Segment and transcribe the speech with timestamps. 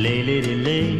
[0.00, 0.98] Lay, lady, lay.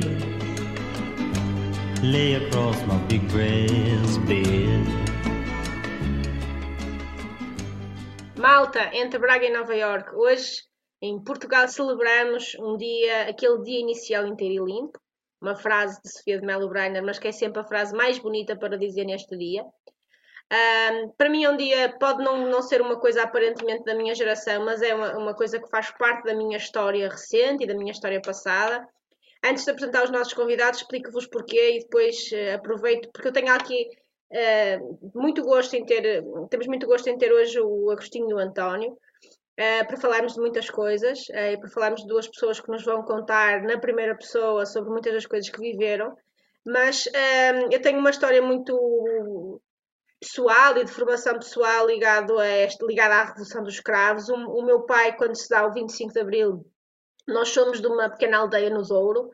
[2.03, 4.85] Lay across my big breast bed.
[8.36, 10.64] Malta, entre Braga e Nova York, hoje
[11.00, 14.99] em Portugal celebramos um dia, aquele dia inicial inteiro e limpo,
[15.40, 18.54] uma frase de Sofia de Melo Breiner, mas que é sempre a frase mais bonita
[18.54, 19.64] para dizer neste dia.
[20.52, 24.12] Um, para mim é um dia, pode não, não ser uma coisa aparentemente da minha
[24.16, 27.74] geração, mas é uma, uma coisa que faz parte da minha história recente e da
[27.74, 28.84] minha história passada.
[29.45, 33.52] Antes de apresentar os nossos convidados, explico-vos porquê e depois uh, aproveito, porque eu tenho
[33.52, 33.86] aqui
[34.32, 38.38] uh, muito gosto em ter, temos muito gosto em ter hoje o Agostinho e o
[38.38, 42.84] António, uh, para falarmos de muitas coisas e para falarmos de duas pessoas que nos
[42.84, 46.12] vão contar na primeira pessoa sobre muitas das coisas que viveram.
[46.66, 47.09] Mas
[47.70, 49.59] eu tenho uma história muito
[50.21, 54.29] pessoal e de formação pessoal ligado, a este, ligado à Revolução dos Escravos.
[54.29, 56.66] O, o, meu pai, quando se dá o 25 de Abril,
[57.27, 59.30] nós somos de uma pequena aldeia no Douro.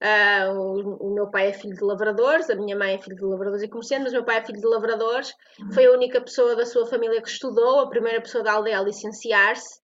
[0.00, 3.24] Uh, o, o, meu pai é filho de lavradores, a minha mãe é filho de
[3.24, 5.32] lavradores e comerciantes, mas o meu pai é filho de lavradores.
[5.74, 8.82] Foi a única pessoa da sua família que estudou, a primeira pessoa da aldeia a
[8.82, 9.80] licenciar-se.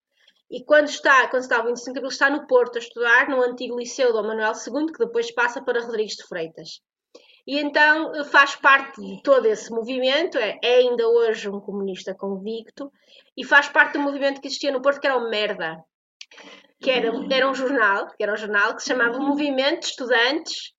[0.48, 3.42] E quando está, quando está o 25 de Abril, está no Porto a estudar no
[3.42, 6.80] antigo Liceu do Manuel II, que depois passa para Rodrigues de Freitas.
[7.46, 12.14] E então eh, faz parte de todo esse movimento, é, é, ainda hoje um comunista
[12.14, 12.90] convicto,
[13.36, 15.84] e faz parte do movimento que existia no Porto, que era o Merda,
[16.80, 20.74] que era, era um jornal, que era um jornal que se chamava Movimento de Estudantes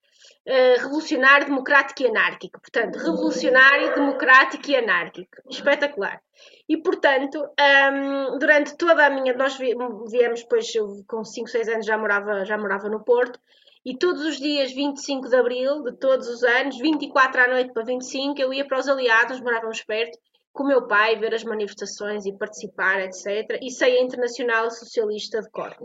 [0.48, 2.60] uh, Revolucionário, Democrático e Anárquico.
[2.62, 5.38] Portanto, revolucionário, democrático e anárquico.
[5.50, 6.22] Espetacular.
[6.70, 9.34] E, portanto, um, durante toda a minha...
[9.34, 10.72] Nós viemos, depois,
[11.08, 13.40] com 5, 6 anos, já morava, já morava no Porto,
[13.86, 17.84] e todos os dias 25 de Abril, de todos os anos, 24 à noite para
[17.84, 20.18] 25, eu ia para os aliados, morávamos perto,
[20.52, 23.60] com o meu pai, ver as manifestações e participar, etc.
[23.62, 25.76] E sei a Internacional Socialista de cor.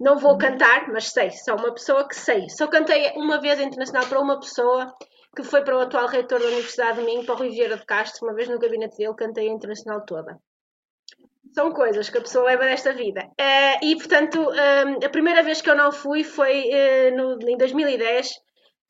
[0.00, 2.48] Não vou cantar, mas sei, sou uma pessoa que sei.
[2.48, 4.92] Só cantei uma vez a Internacional para uma pessoa
[5.36, 7.84] que foi para o atual reitor da Universidade de Minho, para o Rui Vieira de
[7.84, 10.40] Castro, uma vez no gabinete dele, cantei a Internacional toda
[11.56, 13.24] são coisas que a pessoa leva nesta vida.
[13.40, 17.56] Uh, e, portanto, uh, a primeira vez que eu não fui foi uh, no, em
[17.56, 18.30] 2010.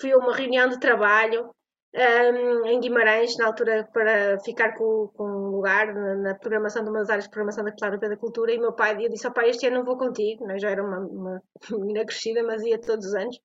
[0.01, 1.49] Fui a uma reunião de trabalho
[1.95, 6.91] um, em Guimarães, na altura, para ficar com, com um lugar na, na, programação de
[6.91, 8.53] uma das áreas de programação da Claro da Cultura.
[8.53, 10.45] E meu pai, eu disse ao pai: Este ano não vou contigo.
[10.45, 10.59] Né?
[10.59, 13.39] Já era uma, uma menina crescida, mas ia todos os anos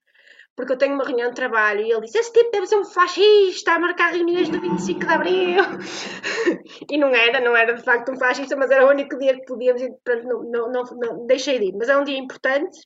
[0.55, 2.85] porque eu tenho uma reunião de trabalho e ele disse: Esse tipo deve ser um
[2.85, 5.63] fascista a marcar reuniões do 25 de Abril.
[6.89, 9.45] e não era, não era de facto um fascista, mas era o único dia que
[9.45, 9.93] podíamos ir,
[10.25, 11.75] não, não, não, não, deixei de ir.
[11.75, 12.79] Mas é um dia importante.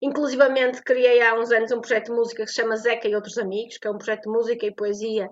[0.00, 3.38] Inclusivamente criei há uns anos um projeto de música que se chama Zeca e Outros
[3.38, 5.30] Amigos, que é um projeto de música e poesia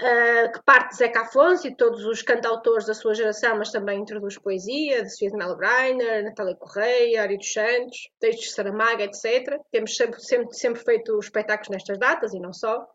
[0.00, 4.00] uh, que parte de Zeca Afonso e todos os cantautores da sua geração, mas também
[4.00, 9.04] introduz poesia, de Sofia de Melo Breiner, Natália Correia, Ari dos Santos, textos de Saramaga,
[9.04, 9.58] etc.
[9.70, 12.86] Temos sempre, sempre, sempre feito espetáculos nestas datas e não só.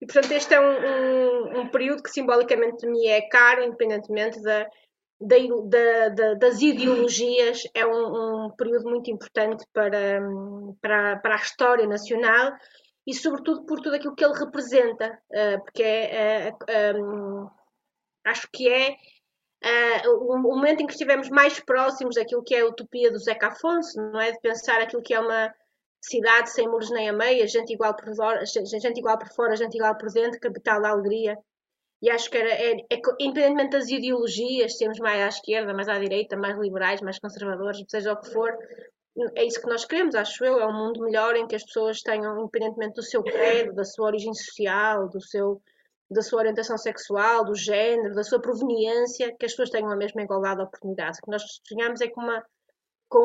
[0.00, 4.66] E, portanto, este é um, um, um período que simbolicamente me é caro, independentemente da,
[5.20, 10.22] da, da, das ideologias, é um, um, período muito importante para,
[10.80, 12.52] para, para a história nacional
[13.10, 17.50] e sobretudo por tudo aquilo que ele representa, uh, porque é, uh, eh, um,
[18.24, 18.94] acho que é
[20.06, 24.00] o momento em que estivemos mais próximos daquilo que é a utopia do Zeca Afonso,
[24.00, 24.30] não é?
[24.30, 25.52] De pensar aquilo que é uma
[26.00, 29.74] cidade sem muros nem a meia, gente igual por fora, gente igual por fora, gente
[29.74, 31.36] igual por dentro, capital da alegria.
[32.00, 35.98] E acho que era, é, é, independentemente das ideologias, temos mais à esquerda, mais à
[35.98, 38.56] direita, mais liberais, mais conservadores, seja o que for,
[39.36, 42.00] é isso que nós queremos, acho eu, é um mundo melhor em que as pessoas
[42.00, 45.60] tenham, independentemente do seu credo, da sua origem social, do seu,
[46.10, 50.22] da sua orientação sexual, do género, da sua proveniência, que as pessoas tenham a mesma
[50.22, 51.18] igualdade de oportunidades.
[51.18, 52.44] O que nós sonhamos é com uma,
[53.08, 53.18] com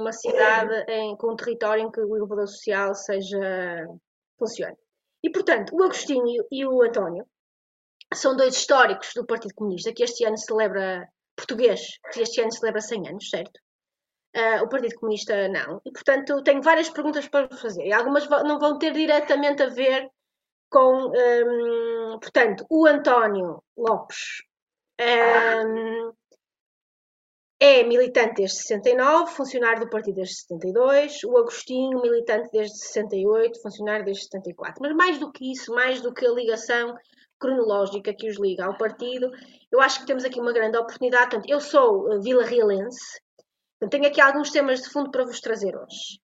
[0.00, 3.86] uma cidade, em, com um território em que o elevador social seja,
[4.38, 4.76] funcione.
[5.22, 7.26] E, portanto, o Agostinho e o António
[8.12, 11.80] são dois históricos do Partido Comunista, que este ano celebra, português,
[12.12, 13.58] que este ano celebra 100 anos, certo?
[14.36, 15.80] Uh, o Partido Comunista não.
[15.84, 17.86] E, portanto, tenho várias perguntas para fazer.
[17.86, 20.10] E algumas não vão ter diretamente a ver
[20.68, 24.42] com, um, portanto, o António Lopes
[25.00, 26.12] um,
[27.60, 34.04] é militante desde 69, funcionário do partido desde 72, o Agostinho, militante desde 68, funcionário
[34.04, 34.82] desde 74.
[34.82, 36.94] Mas mais do que isso, mais do que a ligação
[37.38, 39.30] cronológica que os liga ao partido,
[39.70, 41.30] eu acho que temos aqui uma grande oportunidade.
[41.30, 43.20] Portanto, eu sou uh, vila realense,
[43.88, 46.20] tenho aqui alguns temas de fundo para vos trazer hoje.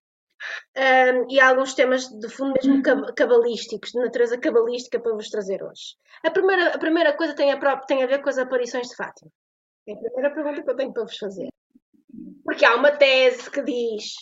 [0.77, 2.83] Um, e alguns temas de fundo mesmo
[3.15, 5.97] cabalísticos, de natureza cabalística para vos trazer hoje.
[6.25, 9.31] A primeira, a primeira coisa tem a, tem a ver com as aparições de Fátima.
[9.87, 11.49] É a primeira pergunta que eu tenho para vos fazer.
[12.45, 14.15] Porque há uma tese que diz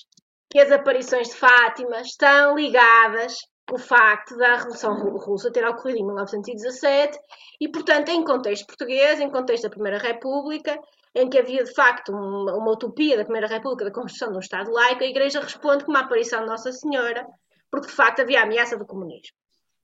[0.51, 3.37] que as aparições de Fátima estão ligadas
[3.71, 7.19] o facto da Revolução Russa ter ocorrido em 1917
[7.61, 10.81] e, portanto, em contexto português, em contexto da Primeira República,
[11.15, 14.41] em que havia de facto uma, uma utopia da Primeira República da construção de um
[14.41, 17.27] Estado laico, a Igreja responde com uma aparição de Nossa Senhora,
[17.71, 19.37] porque de facto havia ameaça do comunismo.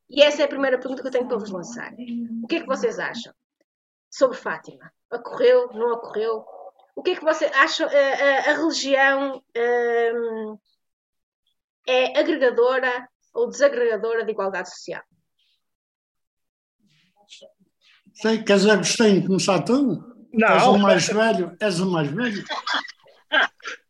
[0.09, 1.93] E essa é a primeira pergunta que eu tenho para vos lançar.
[2.43, 3.33] O que é que vocês acham
[4.11, 4.93] sobre Fátima?
[5.13, 5.73] Ocorreu?
[5.73, 6.45] Não ocorreu?
[6.95, 7.89] O que é que vocês acham?
[7.89, 10.59] A, a, a religião um,
[11.87, 15.03] é agregadora ou desagregadora de igualdade social?
[18.15, 20.14] Sei, quer dizer, gostei de começar tu?
[20.35, 20.49] Não.
[20.49, 21.57] És o mais velho?
[21.61, 22.45] És o mais velho?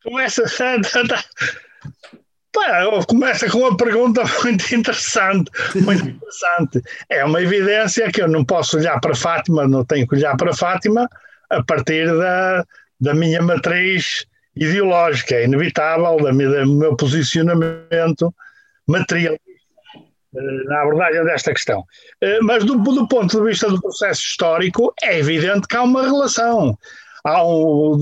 [0.03, 0.49] Começa,
[3.07, 6.83] começa com uma pergunta muito interessante, muito interessante.
[7.09, 10.55] É uma evidência que eu não posso olhar para Fátima, não tenho que olhar para
[10.55, 11.09] Fátima
[11.51, 12.65] a partir da,
[13.01, 18.33] da minha matriz ideológica, é inevitável, da minha, do meu posicionamento
[18.87, 19.37] material
[20.67, 21.85] na abordagem desta questão.
[22.21, 26.03] Eh, mas do, do, ponto de vista do processo histórico, é evidente que há uma
[26.03, 26.77] relação.
[27.25, 27.99] Há um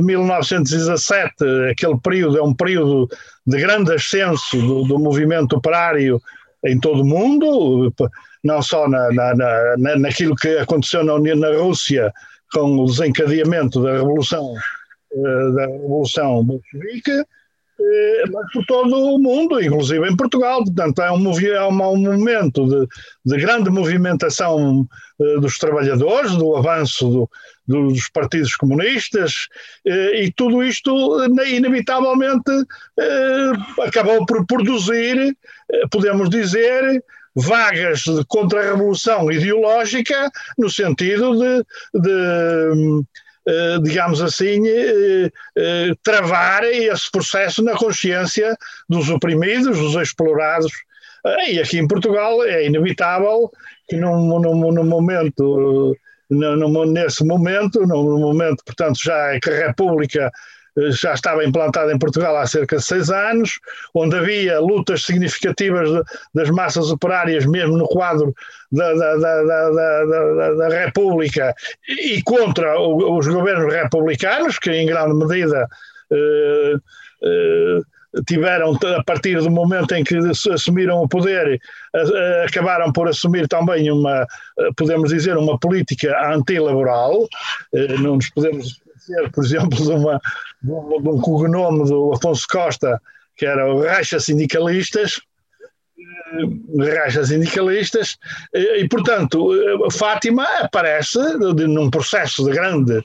[0.00, 1.34] 1917,
[1.70, 3.08] aquele período é um período
[3.46, 6.20] de grande ascenso do, do movimento operário
[6.64, 7.92] em todo o mundo,
[8.42, 9.34] não só na, na,
[9.76, 12.12] na, naquilo que aconteceu na, na Rússia
[12.52, 14.54] com o desencadeamento da Revolução,
[15.12, 17.24] eh, da Revolução Bolchevique, eh,
[18.32, 20.64] mas por todo o mundo, inclusive em Portugal.
[20.64, 22.88] Portanto, é um, é um momento de,
[23.24, 24.86] de grande movimentação
[25.18, 27.30] uh, dos trabalhadores, do avanço do,
[27.66, 29.48] do, dos partidos comunistas,
[29.86, 30.92] uh, e tudo isto,
[31.46, 32.50] inevitavelmente,
[33.86, 35.36] acabou por produzir,
[35.90, 37.02] podemos dizer,
[37.34, 41.64] vagas de contra-revolução ideológica, no sentido de,
[42.00, 43.02] de eh,
[43.82, 48.56] digamos assim, eh, eh, travar esse processo na consciência
[48.88, 50.72] dos oprimidos, dos explorados.
[51.48, 53.50] E aqui em Portugal é inevitável
[53.88, 55.96] que num, num, num momento,
[56.28, 60.30] num, nesse momento, no momento, portanto, já que a República
[60.90, 63.58] já estava implantada em Portugal há cerca de seis anos,
[63.94, 65.88] onde havia lutas significativas
[66.34, 68.34] das massas operárias, mesmo no quadro
[68.70, 71.54] da, da, da, da República,
[71.88, 75.68] e contra os governos republicanos, que em grande medida
[76.10, 76.74] eh,
[77.22, 77.80] eh,
[78.26, 80.16] tiveram, a partir do momento em que
[80.52, 81.58] assumiram o poder,
[82.44, 84.26] acabaram por assumir também uma,
[84.76, 87.26] podemos dizer, uma política antilaboral.
[87.74, 88.82] Eh, não nos podemos
[89.32, 90.20] por exemplo, de, uma,
[90.62, 93.00] de, um, de um cognome do Afonso Costa,
[93.36, 95.20] que era o Racha Sindicalistas,
[95.98, 98.16] eh, Racha Sindicalistas,
[98.54, 99.50] eh, e, portanto,
[99.90, 103.02] Fátima aparece num processo de grande,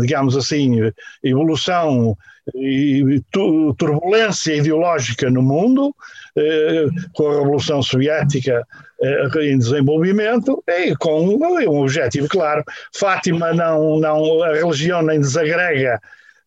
[0.00, 0.90] digamos assim,
[1.22, 2.16] evolução
[2.54, 3.22] e
[3.76, 5.94] turbulência ideológica no mundo,
[6.27, 6.27] eh,
[7.14, 8.66] com a Revolução Soviética
[9.02, 12.64] eh, em desenvolvimento, e com um objetivo claro.
[12.94, 16.00] Fátima não, não, a religião nem desagrega,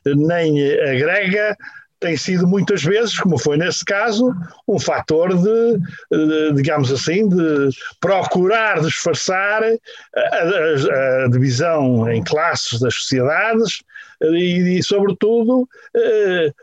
[0.06, 1.56] nem agrega,
[2.02, 4.34] tem sido muitas vezes, como foi nesse caso,
[4.68, 5.78] um fator de,
[6.12, 7.70] de digamos assim, de
[8.02, 13.84] procurar disfarçar a, a, a, divisão em classes das sociedades
[14.20, 16.54] e, e sobretudo, eh, eh,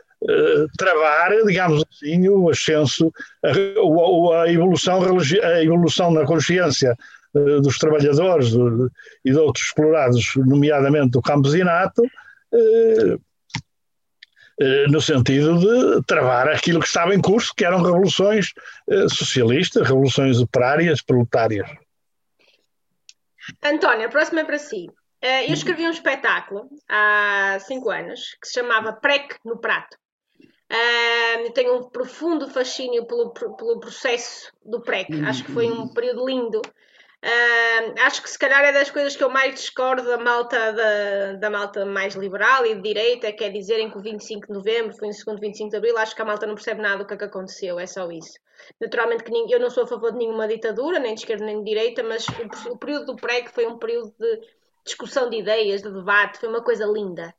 [0.77, 3.11] travar, digamos assim, o ascenso,
[3.43, 6.95] a, a, evolução, a evolução na consciência
[7.35, 8.49] eh, dos trabalhadores
[9.23, 12.01] e de outros explorados, nomeadamente do campesinato,
[14.89, 18.51] no sentido de travar aquilo que estava em curso, que eram revoluções
[19.09, 21.69] socialistas, revoluções operárias, proletárias.
[23.63, 24.87] António, a próxima é para si.
[25.21, 29.97] Eu escrevi um espetáculo há cinco anos que se chamava Prec no Prato.
[30.71, 35.09] Uh, tenho um profundo fascínio pelo, pelo processo do PREC.
[35.25, 36.61] Acho que foi um período lindo.
[37.21, 41.33] Uh, acho que se calhar é das coisas que eu mais discordo da malta, da,
[41.33, 44.95] da malta mais liberal e de direita, que é dizerem que o 25 de novembro
[44.95, 45.97] foi o segundo 25 de abril.
[45.97, 48.39] Acho que a malta não percebe nada do que, é que aconteceu, é só isso.
[48.79, 51.65] Naturalmente que eu não sou a favor de nenhuma ditadura, nem de esquerda nem de
[51.65, 54.39] direita, mas o, o período do PREC foi um período de
[54.85, 57.33] discussão de ideias, de debate, foi uma coisa linda.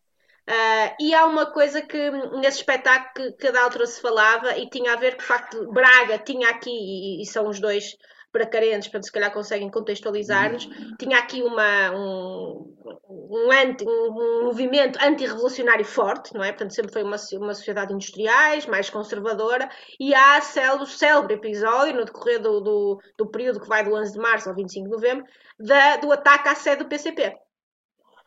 [0.48, 4.68] Uh, e há uma coisa que nesse espetáculo que, que da altura se falava e
[4.68, 7.96] tinha a ver com o facto de Braga tinha aqui, e, e são os dois
[8.32, 10.68] bracarenses, portanto se calhar conseguem contextualizar-nos,
[10.98, 12.74] tinha aqui uma, um,
[13.08, 16.52] um, anti, um movimento antirrevolucionário forte, não é?
[16.52, 19.68] Portanto sempre foi uma, uma sociedade industriais, mais conservadora,
[19.98, 20.40] e há
[20.80, 24.48] o célebre episódio no decorrer do, do, do período que vai do 11 de março
[24.48, 25.24] ao 25 de novembro,
[25.58, 27.34] da, do ataque à sede do PCP.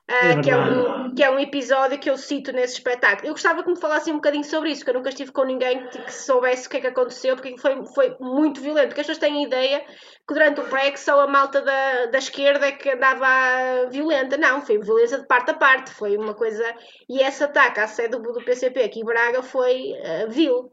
[0.03, 3.29] Uh, que, é um, que é um episódio que eu cito nesse espetáculo.
[3.29, 5.87] Eu gostava que me falassem um bocadinho sobre isso, porque eu nunca estive com ninguém
[5.87, 8.89] que, que soubesse o que é que aconteceu, porque foi, foi muito violento.
[8.89, 9.79] Porque as pessoas têm a ideia
[10.27, 14.35] que durante o PREC só a malta da, da esquerda é que andava violenta.
[14.35, 15.91] Não, foi violência de parte a parte.
[15.91, 16.65] Foi uma coisa.
[17.07, 20.69] E esse ataque à sede do, do PCP aqui em Braga foi uh, vil.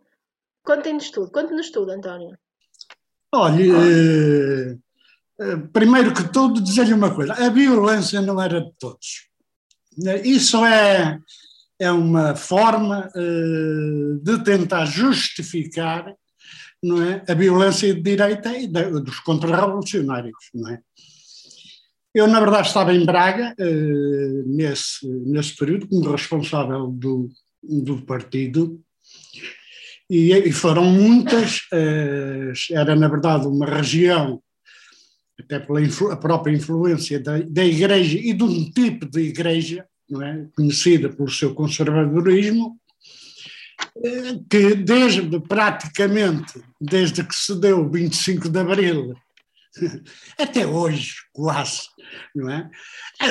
[0.64, 1.30] Contem-nos tudo.
[1.30, 2.36] Conte-nos tudo, António.
[3.32, 3.62] Olha.
[3.62, 4.76] Eh,
[5.72, 9.28] primeiro que tudo, dizer-lhe uma coisa: a violência não era de todos.
[10.06, 11.18] Eh, isso é,
[11.78, 16.14] é uma forma uh, de tentar justificar
[16.82, 20.50] não é, a violência de direita e de, dos contra-revolucionários.
[20.54, 20.80] Não é?
[22.14, 23.54] Eu, na verdade, estava em Braga
[24.46, 27.28] nesse, nesse período, como responsável do,
[27.62, 28.80] do partido,
[30.08, 31.60] e, foram muitas,
[32.72, 34.42] era, na verdade, uma região
[35.40, 40.46] até pela própria influência da, da Igreja e de um tipo de Igreja, não é?
[40.54, 42.78] conhecida pelo seu conservadorismo,
[44.04, 49.14] eh, que desde praticamente, desde que se deu o 25 de Abril,
[50.38, 51.82] até hoje, quase,
[52.34, 52.70] não é?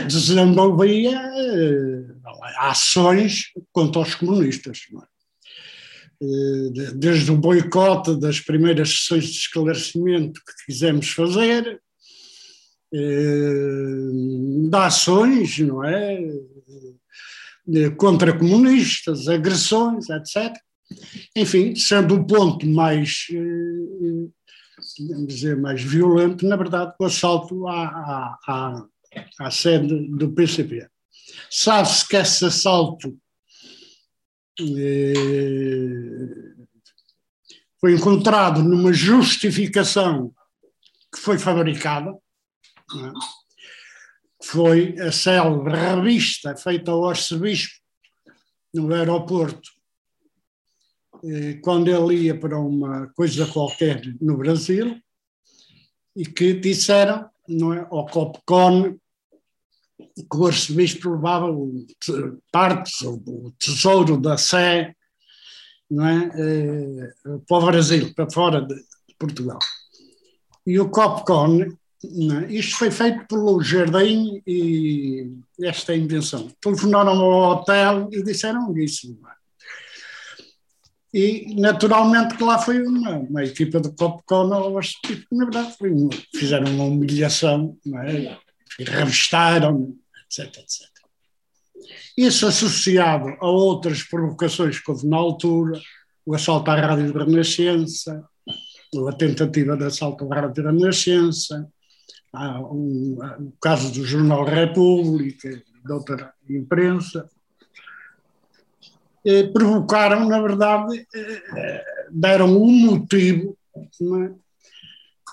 [0.08, 2.06] desenvolvia eh,
[2.58, 4.80] ações contra os comunistas.
[4.94, 5.20] É?
[6.22, 11.82] Eh, desde o boicote das primeiras sessões de esclarecimento que quisemos fazer,
[12.91, 16.19] de ações, não é?
[17.98, 20.55] Contra comunistas, agressões, etc.
[21.36, 24.27] Enfim, sendo o ponto mais, eh,
[25.27, 28.86] dizer, mais violento, na verdade, o assalto à, à,
[29.39, 30.88] à sede do PCP.
[31.50, 33.15] Sabe-se que esse assalto
[34.60, 35.13] eh,
[37.79, 40.34] foi encontrado numa justificação
[41.13, 42.15] que foi fabricada?
[44.41, 47.74] Foi a célebre revista feita ao arcebispo
[48.74, 49.69] no aeroporto,
[51.62, 55.00] quando ele ia para uma coisa qualquer no Brasil,
[56.15, 58.98] e que disseram não é, ao Copcon
[59.98, 61.86] que o arcebispo levava o,
[62.51, 64.96] partes, o tesouro da Sé
[65.89, 67.13] não é, eh,
[67.48, 68.75] para o Brasil, para fora de
[69.17, 69.58] Portugal.
[70.65, 76.50] E o Copcon não, isto foi feito pelo Jardim e esta é invenção.
[76.62, 79.18] Telefonaram ao hotel e disseram isso.
[81.13, 84.60] E naturalmente que lá foi uma, uma equipa de Copcon, na
[85.32, 88.38] verdade foi uma, fizeram uma humilhação, não é?
[88.77, 90.88] revistaram, etc, etc.
[92.15, 95.79] Isso associado a outras provocações que houve na altura,
[96.25, 98.24] o assalto à Rádio Renascença,
[99.08, 101.68] a tentativa de assalto à Rádio Renascença,
[102.34, 107.30] há um, o caso do Jornal República, da outra imprensa,
[109.26, 114.32] eh, provocaram, na verdade, eh, deram um motivo é,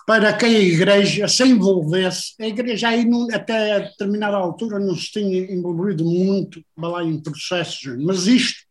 [0.06, 2.34] para que a Igreja se envolvesse.
[2.40, 7.20] A Igreja aí, não, até a determinada altura, não se tinha envolvido muito lá, em
[7.20, 8.64] processos, mas isto,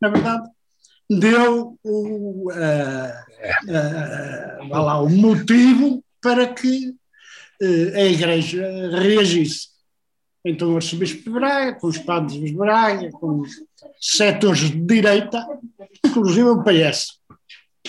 [0.00, 0.48] na verdade,
[1.10, 3.12] deu o, uh,
[3.68, 6.94] uh, lá, o motivo para que eh,
[7.94, 9.68] a Igreja reagisse.
[10.44, 13.50] Então o arcebispo de Braga, com os padres de Braga, com os
[14.00, 15.46] setores de direita,
[16.04, 17.20] inclusive o PS.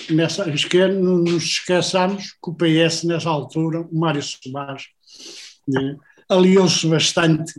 [0.10, 4.88] Nessa não nos esqueçamos que o PS, nessa altura, o Mário Soares,
[5.68, 5.96] né,
[6.30, 7.54] aliou-se bastante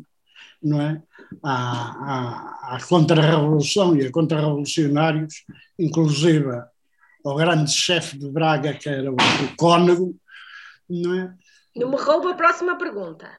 [0.62, 1.02] não é,
[1.42, 5.44] à, à, à contra-revolução e a contra-revolucionários,
[5.78, 6.62] inclusive
[7.24, 10.16] ao grande chefe de Braga, que era o, o Cónego,
[10.88, 11.34] não é?
[11.76, 13.36] Não me rouba a próxima pergunta.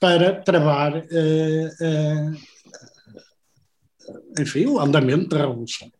[0.00, 2.36] Para travar, uh, uh,
[4.40, 5.90] enfim, o andamento da Revolução.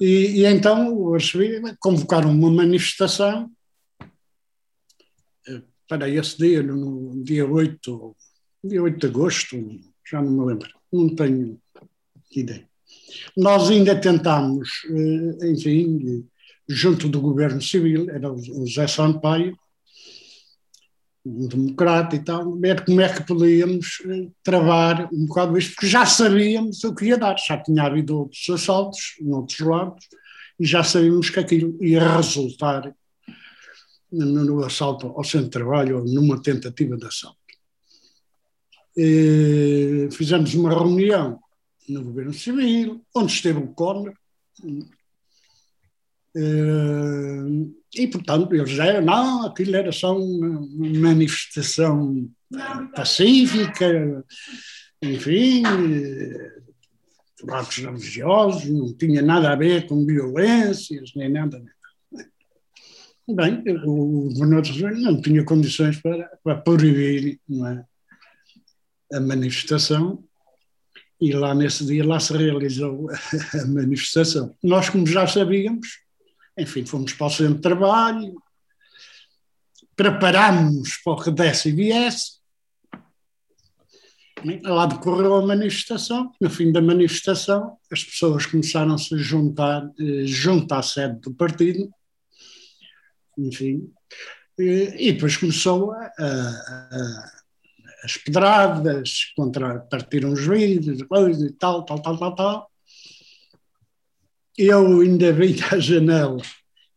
[0.00, 3.50] E, e então o arcebispo convocaram uma manifestação
[5.48, 8.16] uh, para esse dia, no dia 8,
[8.64, 9.56] dia 8 de agosto,
[10.08, 11.60] já não me lembro, não tenho
[12.34, 12.66] ideia.
[13.36, 14.68] Nós ainda tentámos,
[15.42, 16.26] enfim,
[16.68, 19.56] junto do governo civil, era o José Sampaio,
[21.26, 25.88] um democrata e tal, ver como é que podíamos eh, travar um bocado isto, porque
[25.88, 30.06] já sabíamos o que ia dar, já tinha havido outros assaltos noutros lados
[30.58, 32.94] e já sabíamos que aquilo ia resultar
[34.12, 37.36] no, no assalto ao centro de trabalho ou numa tentativa de assalto.
[38.96, 41.38] E fizemos uma reunião
[41.88, 44.14] no governo civil, onde esteve o Conner,
[44.64, 44.96] eh,
[47.94, 52.28] e, portanto, eles eram, não, aquilo era só uma manifestação
[52.94, 54.24] pacífica,
[55.02, 55.62] enfim,
[57.48, 61.62] atos religiosos, não tinha nada a ver com violências, nem nada.
[63.28, 70.22] Bem, o governador não tinha condições para, para proibir é, a manifestação
[71.20, 74.54] e lá nesse dia lá se realizou a manifestação.
[74.62, 76.05] Nós, como já sabíamos,
[76.58, 78.34] enfim, fomos para o centro de trabalho,
[79.94, 82.36] preparámos para o que desse e viesse,
[84.62, 86.32] lá decorreu a manifestação.
[86.40, 91.34] No fim da manifestação, as pessoas começaram -se a juntar eh, junto à sede do
[91.34, 91.90] partido
[93.38, 93.92] enfim.
[94.58, 97.30] E, e depois começou a, a,
[98.04, 101.00] as pedradas, contra, partiram os vidros,
[101.40, 102.70] e tal, tal, tal, tal, tal.
[104.56, 106.40] Eu ainda vi à janela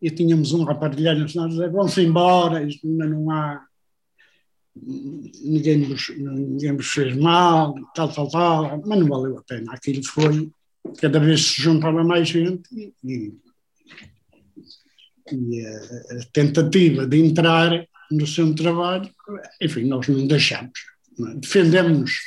[0.01, 3.65] e tínhamos um aparelho nós dizia, vão-se embora, isto ainda não há,
[4.75, 9.73] ninguém vos, ninguém vos fez mal, tal, tal, tal, mas não valeu a pena.
[9.73, 10.49] Aquilo foi,
[11.01, 13.33] cada vez se juntava mais gente e, e
[15.65, 19.09] a, tentativa de entrar no seu trabalho,
[19.61, 20.79] enfim, nós não deixamos.
[21.27, 21.35] É?
[21.35, 22.19] Defendemos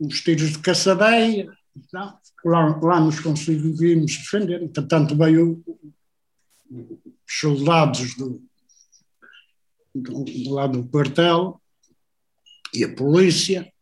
[0.00, 1.48] os tiros de caçadeia,
[1.92, 2.18] não,
[2.50, 4.62] lá, lá nos conseguimos defender.
[4.62, 5.62] Entretanto, veio
[6.70, 8.42] os soldados do,
[9.94, 11.60] do, do lado do quartel
[12.74, 13.72] e a polícia,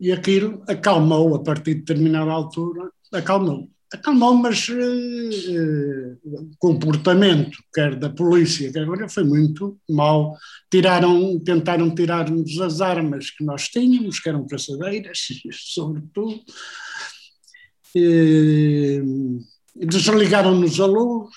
[0.00, 7.96] e aquilo acalmou a partir de determinada altura, acalmou acalmou, mas uh, o comportamento, quer
[7.96, 10.36] da polícia, quer agora, foi muito mau.
[10.70, 15.18] Tiraram, tentaram tirar-nos as armas que nós tínhamos, que eram caçadeiras,
[15.52, 16.40] sobretudo.
[17.96, 19.38] Uh,
[19.74, 21.34] Desligaram-nos a luz.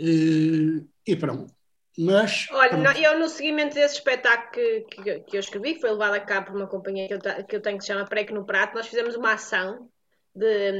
[0.00, 1.52] Uh, e pronto.
[1.96, 6.14] Mas, Olha, eu no seguimento desse espetáculo que, que, que, eu escrevi, que foi levado
[6.14, 8.44] a cabo por uma companhia que eu, que eu tenho que se chama Preco no
[8.44, 9.88] Prato, nós fizemos uma ação
[10.34, 10.72] de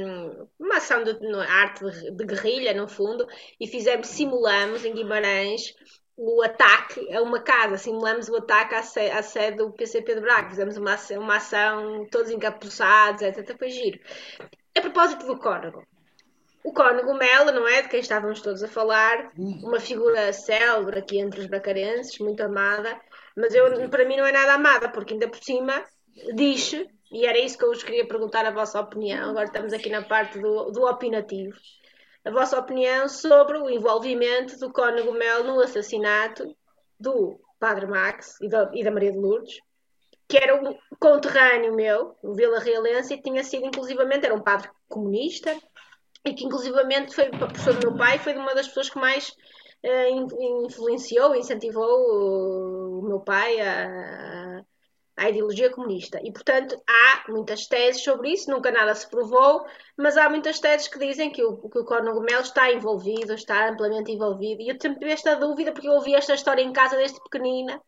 [0.59, 3.25] uma ação de, de arte de, de, guerrilha, no fundo,
[3.57, 5.73] e fizemos, simulamos em Guimarães
[6.17, 10.21] o ataque a uma casa, simulamos o ataque à sede, à sede do PCP de
[10.21, 13.57] Braga, fizemos uma, uma ação todos encapuçados, etc.
[13.57, 13.99] Foi giro.
[14.77, 15.85] A propósito do Cónigo,
[16.63, 17.81] o Cónigo Melo, não é?
[17.81, 22.99] De quem estávamos todos a falar, uma figura célebre aqui entre os bracarenses, muito amada,
[23.35, 25.83] mas eu, para mim não é nada amada, porque ainda por cima
[26.33, 26.71] diz
[27.11, 29.29] e era isso que eu vos queria perguntar a vossa opinião.
[29.29, 31.55] Agora estamos aqui na parte do, do opinativo.
[32.25, 36.55] A vossa opinião sobre o envolvimento do Cónigo Mel no assassinato
[36.99, 39.59] do Padre Max e da, e da Maria de Lourdes,
[40.27, 44.69] que era um conterrâneo meu, um Vila Realense, e tinha sido inclusivamente, era um padre
[44.87, 45.55] comunista,
[46.25, 50.65] e que inclusivamente foi professor do meu pai, foi uma das pessoas que mais uh,
[50.65, 54.65] influenciou, incentivou o, o meu pai a,
[55.17, 56.19] à ideologia comunista.
[56.23, 59.65] E, portanto, há muitas teses sobre isso, nunca nada se provou,
[59.97, 63.69] mas há muitas teses que dizem que o, que o Corno Gomel está envolvido, está
[63.69, 64.61] amplamente envolvido.
[64.61, 67.79] E eu sempre tive esta dúvida, porque eu ouvi esta história em casa desde pequenina.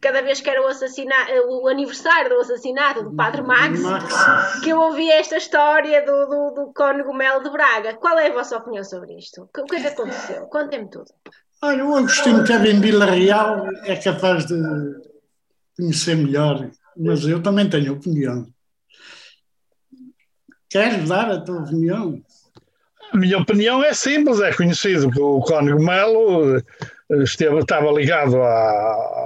[0.00, 4.60] Cada vez que era o, o aniversário do assassinato do Padre Max, Max.
[4.60, 7.94] que eu ouvi esta história do, do, do Corno Gomel de Braga.
[7.94, 9.48] Qual é a vossa opinião sobre isto?
[9.58, 10.46] O que é que aconteceu?
[10.46, 11.06] Contem-me tudo.
[11.60, 14.54] Olha, o Agostinho em Vila Real é capaz de
[15.78, 18.46] conhecer melhor, mas eu também tenho opinião.
[20.68, 22.20] Queres dar a tua opinião?
[23.12, 26.62] A minha opinião é simples, é conhecido que o Cónigo Melo eh,
[27.22, 28.60] esteve, estava ligado a,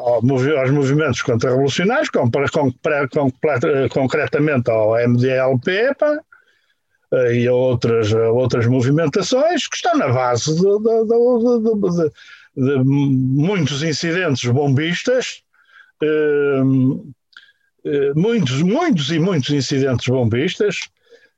[0.04, 2.72] ao, aos movimentos contra-revolucionários, com, com,
[3.10, 6.16] com, concretamente ao MDLP pá,
[7.12, 11.04] eh, e a outras, outras movimentações que estão na base de, de,
[11.74, 15.51] de, de muitos incidentes bombistas eh,
[18.14, 20.76] muitos, muitos e muitos incidentes bombistas.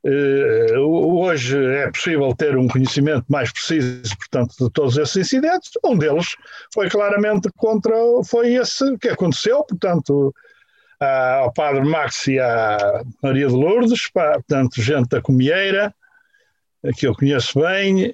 [0.05, 5.71] Uh, hoje é possível ter um conhecimento mais preciso, portanto, de todos esses incidentes.
[5.83, 6.35] Um deles
[6.71, 10.31] foi claramente contra, foi esse que aconteceu, portanto,
[10.99, 15.93] ao Padre Max e à Maria de Lourdes, portanto, gente da Comieira,
[16.97, 18.13] que eu conheço bem,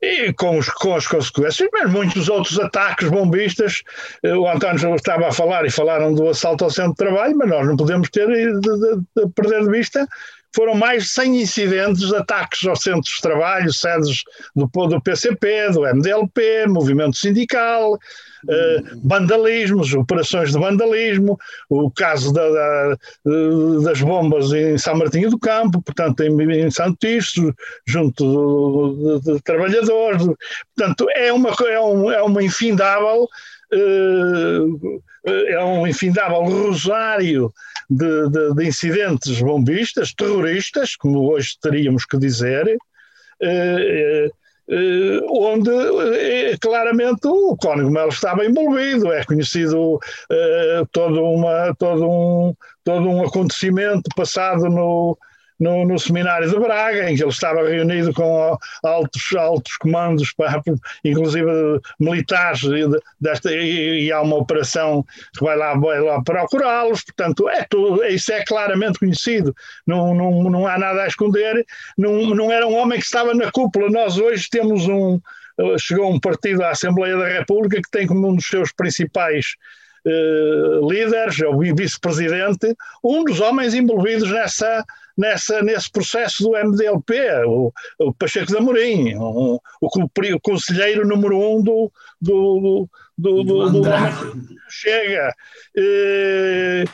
[0.00, 3.82] e, com, os, com as consequências, mas muitos outros ataques bombistas.
[4.22, 7.48] Eh, o António estava a falar e falaram do assalto ao centro de trabalho, mas
[7.48, 10.06] nós não podemos ter de, de, de perder de vista.
[10.54, 14.22] Foram mais de 100 incidentes, ataques aos centros de trabalho, sedes
[14.54, 17.98] do, do PCP, do MDLP, movimento sindical, eh,
[19.02, 22.96] vandalismos, operações de vandalismo, o caso da, da,
[23.84, 27.54] das bombas em São Martinho do Campo, portanto, em, em Santo Tirso,
[27.86, 28.24] junto
[28.94, 30.26] de, de, de, trabalhadores.
[30.76, 33.28] Portanto, é uma, é, um, é uma infindável
[33.72, 37.52] eh, é um infindável rosário
[37.90, 42.76] de, de, de, incidentes bombistas, terroristas, como hoje teríamos que dizer,
[44.68, 49.98] eh, eh, onde claramente o Cónigo Melo estava envolvido, é conhecido
[50.92, 55.16] todo, uma, todo, um, todo um acontecimento passado no,
[55.58, 60.34] no, no, seminário de Braga, em que ele estava reunido com altos, altos comandos,
[61.04, 61.50] inclusive
[61.98, 62.62] militares,
[63.20, 65.04] desta, e, e, há uma operação
[65.36, 69.54] que vai lá, vai lá procurá-los, portanto, é tudo, isso é claramente conhecido,
[69.86, 71.64] não, não, não há nada a esconder,
[71.96, 75.20] não, não era um homem que estava na cúpula, nós hoje temos um,
[75.78, 79.56] chegou um partido à Assembleia da República que tem como um dos seus principais
[80.06, 84.84] uh, líderes, é o vice-presidente, um dos homens envolvidos nessa
[85.16, 87.14] nessa, nesse processo do MDLP,
[87.46, 91.90] o, o Pacheco da Amorim, o, o, o, conselheiro número um do,
[92.20, 95.34] do, do, do, do, do Chega.
[95.74, 96.84] E,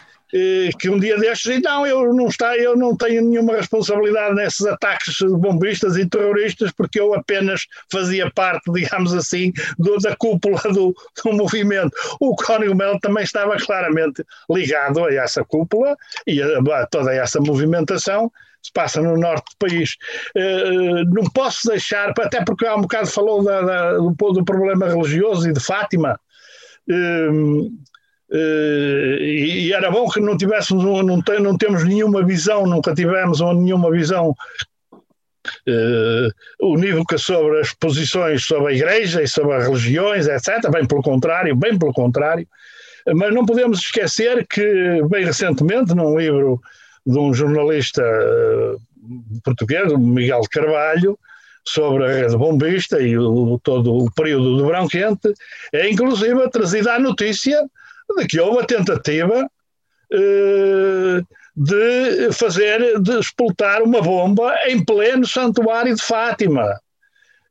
[0.78, 5.14] que um dia destes, não, eu não, está, eu não tenho nenhuma responsabilidade nesses ataques
[5.16, 10.94] de bombistas e terroristas, porque eu apenas fazia parte, digamos assim, do, da cúpula do,
[11.22, 11.92] do movimento.
[12.18, 17.38] O Cónigo Melo também estava claramente ligado a essa cúpula e a, a toda essa
[17.40, 18.30] movimentação
[18.62, 19.96] se passa no norte do país.
[20.36, 24.88] Uh, não posso deixar, até porque há um bocado falou da, da, do, do, problema
[24.88, 26.18] religioso e de Fátima.
[26.88, 27.70] Uh,
[28.34, 33.40] e, e, era bom que não tivéssemos, não, tem, não temos nenhuma visão, nunca tivemos
[33.40, 34.34] nenhuma visão
[35.68, 40.70] uh, unívoca sobre as posições sobre a Igreja e sobre as religiões, etc.
[40.70, 42.46] Bem pelo contrário, bem pelo contrário.
[43.14, 46.60] Mas não podemos esquecer que, bem recentemente, num livro
[47.04, 48.80] de um jornalista uh,
[49.44, 51.18] português, Miguel Carvalho,
[51.64, 55.32] sobre a rede bombista e o, todo o período do Verão Quente,
[55.72, 57.60] é inclusive trazida a notícia
[58.16, 59.44] de que houve tentativa
[60.12, 66.80] uh, de fazer, de explotar uma bomba em pleno santuário de Fátima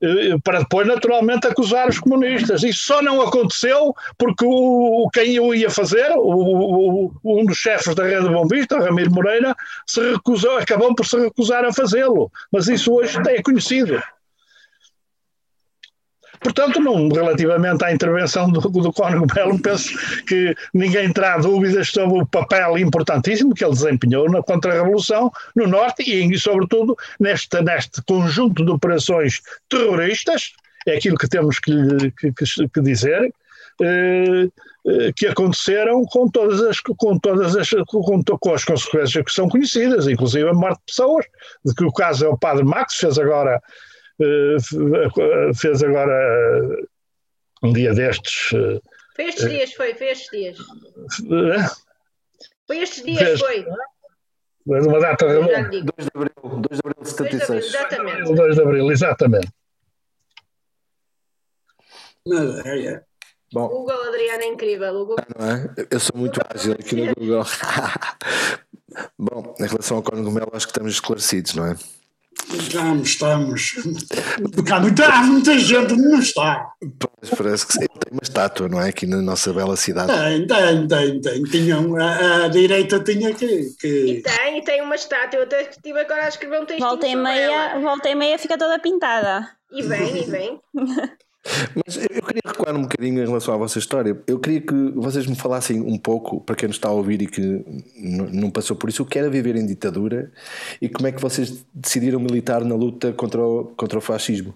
[0.01, 2.63] eh, para depois naturalmente acusar os comunistas.
[2.63, 7.93] Isso só não aconteceu porque o, quem o ia fazer, o, o, um dos chefes
[7.93, 12.31] da rede bombista, Ramiro Moreira, se recusou, acabou por se recusar a fazê-lo.
[12.51, 14.01] Mas isso hoje é conhecido.
[16.41, 19.93] Portanto, não, relativamente à intervenção do, do Cónigo Belo, penso
[20.25, 26.01] que ninguém terá dúvidas sobre o papel importantíssimo que ele desempenhou na contra-revolução no Norte
[26.01, 30.53] e, sobretudo, neste, neste conjunto de operações terroristas,
[30.87, 31.71] é aquilo que temos que,
[32.17, 33.31] que, que dizer,
[33.81, 34.47] eh,
[34.87, 39.47] eh, que aconteceram com todas as com todas as com, com, as consequências que são
[39.47, 41.25] conhecidas, inclusive a morte de pessoas,
[41.63, 43.61] de que o caso é o Padre Max fez agora
[45.55, 46.85] fez agora eh,
[47.63, 48.53] um dia destes.
[48.53, 48.79] Eh,
[49.15, 50.57] foi estes dias, foi, foi estes dias.
[52.67, 53.65] Foi estes dias, fez, foi.
[54.65, 57.71] Mas uma data 2 de abril, 2 de abril de 76.
[57.71, 58.35] 2 de abril, exatamente.
[58.35, 59.51] 2 de abril, exatamente.
[62.65, 63.03] É, é.
[63.53, 64.93] Bom, o Google, Adriano, é incrível.
[64.93, 65.25] O Google...
[65.37, 65.73] Não é?
[65.89, 67.43] Eu sou muito ágil aqui no Google.
[69.17, 71.75] Bom, em relação ao Cónigo Melo, acho que estamos esclarecidos, não é?
[72.53, 73.75] Estamos, estamos.
[74.53, 76.71] Porque há muita, há muita gente que não está.
[76.99, 77.79] Pois, parece que sim.
[77.79, 78.89] tem uma estátua, não é?
[78.89, 80.11] Aqui na nossa bela cidade.
[80.11, 81.21] Tem, tem, tem.
[81.21, 81.43] tem.
[81.43, 83.87] Tinham, a, a direita tinha que, que.
[83.87, 85.39] E tem, e tem uma estátua.
[85.39, 86.81] Eu até estive agora a escrever um texto.
[86.81, 89.49] Volta e meia, volta e meia fica toda pintada.
[89.71, 90.59] E vem, e vem.
[91.85, 94.21] Mas eu queria recuar um bocadinho em relação à vossa história.
[94.27, 97.27] Eu queria que vocês me falassem um pouco, para quem nos está a ouvir e
[97.27, 97.63] que
[97.95, 100.31] não passou por isso, o que era viver em ditadura
[100.81, 104.55] e como é que vocês decidiram militar na luta contra o, contra o fascismo.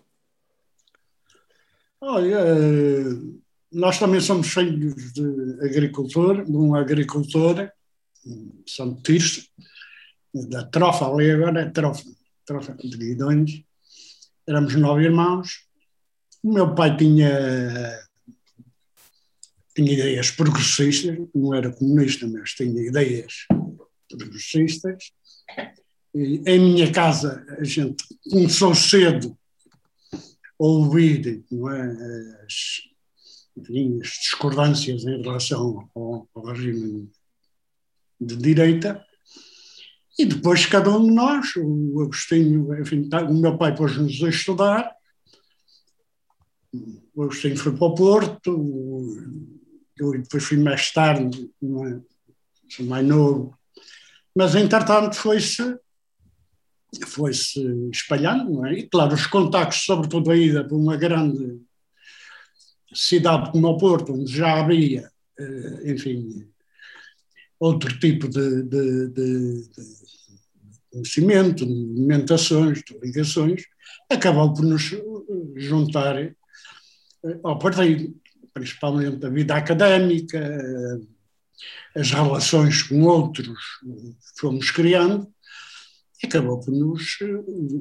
[1.99, 3.03] Olha, eh,
[3.71, 7.71] nós também somos filhos de agricultor, de um agricultor,
[8.67, 9.47] São Tirso,
[10.33, 12.03] da trofa ali agora, é trofa,
[12.45, 13.63] trofa de Guidões.
[14.47, 15.64] Éramos nove irmãos
[16.45, 18.07] o meu pai tinha,
[19.75, 23.47] tinha ideias progressistas, não era comunista, mas tinha ideias
[24.07, 25.11] progressistas.
[26.13, 29.35] E em minha casa a gente começou cedo
[30.13, 30.19] a
[30.63, 32.81] ouvir não é, as,
[34.21, 37.09] discordâncias em relação ao, ao regime
[38.21, 39.03] de direita.
[40.19, 44.29] E depois cada um de nós, o Agostinho, enfim, tá, o meu pai pôs-nos a
[44.29, 44.94] estudar,
[47.15, 49.05] o Agostinho foi para o Porto,
[49.97, 52.83] eu depois fui mais tarde, é?
[52.83, 53.57] mais novo,
[54.35, 55.77] mas entretanto foi-se
[57.07, 57.61] foi-se
[57.91, 58.73] espalhando, é?
[58.73, 61.59] E claro, os contactos, sobretudo a ida para uma grande
[62.93, 66.47] cidade como o Porto, onde já havia, eh, enfim,
[67.59, 69.81] outro tipo de, de, de, de
[70.91, 73.63] conhecimento, de movimentações, de ligações,
[74.09, 74.93] acabou por nos
[75.55, 76.15] juntar
[77.43, 78.13] ao partido,
[78.53, 83.57] principalmente a vida académica, eh, as relações com outros
[84.39, 85.27] fomos criando,
[86.21, 87.25] e acabou por nos eh,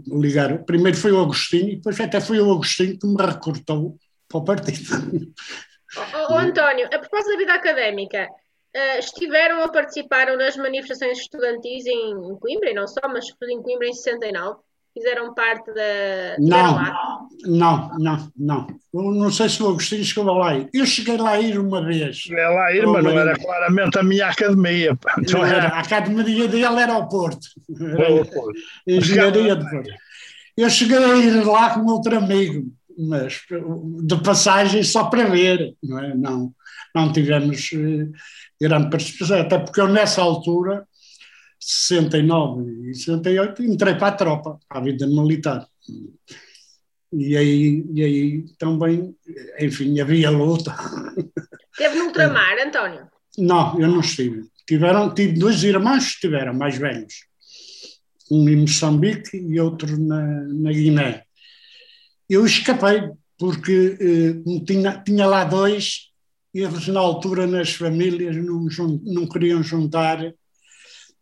[0.06, 0.64] ligar.
[0.64, 4.44] Primeiro foi o Agostinho, e depois até foi o Agostinho que me recortou para o
[4.44, 5.34] partido.
[5.96, 11.86] Oh, oh, António, a propósito da vida académica, uh, estiveram ou participaram nas manifestações estudantis
[11.86, 14.58] em Coimbra, e não só, mas em Coimbra em 69?
[14.92, 16.36] Fizeram parte da.
[16.40, 18.66] Não, não, não, não.
[18.92, 20.68] Eu não sei se o Agostinho chegou lá ir.
[20.72, 22.16] Eu cheguei lá a ir uma vez.
[22.16, 24.98] Cheguei lá a ir, mas não era claramente a minha academia.
[25.30, 25.68] Não era.
[25.68, 27.46] A academia dele era o Porto.
[27.78, 28.26] Era
[28.86, 29.90] engenharia de Porto.
[30.56, 33.42] Eu cheguei a ir lá com outro amigo, mas
[34.02, 36.14] de passagem só para ver, não é?
[36.14, 36.54] Não,
[36.94, 38.08] não tivemos eh,
[38.60, 40.86] grande participação, até porque eu nessa altura
[41.58, 45.66] 69 e 68 entrei para a tropa, para a vida militar.
[47.16, 49.14] E aí, e aí também,
[49.60, 50.74] enfim, havia luta.
[51.76, 53.06] Teve no ultramar, António?
[53.38, 54.44] Não, eu não estive.
[54.66, 57.14] Tiveram, tive dois irmãos que estiveram mais velhos.
[58.30, 61.22] Um em Moçambique e outro na, na Guiné.
[62.28, 66.10] Eu escapei, porque eh, tinha, tinha lá dois
[66.54, 68.66] e eles na altura nas famílias não,
[69.04, 70.34] não queriam juntar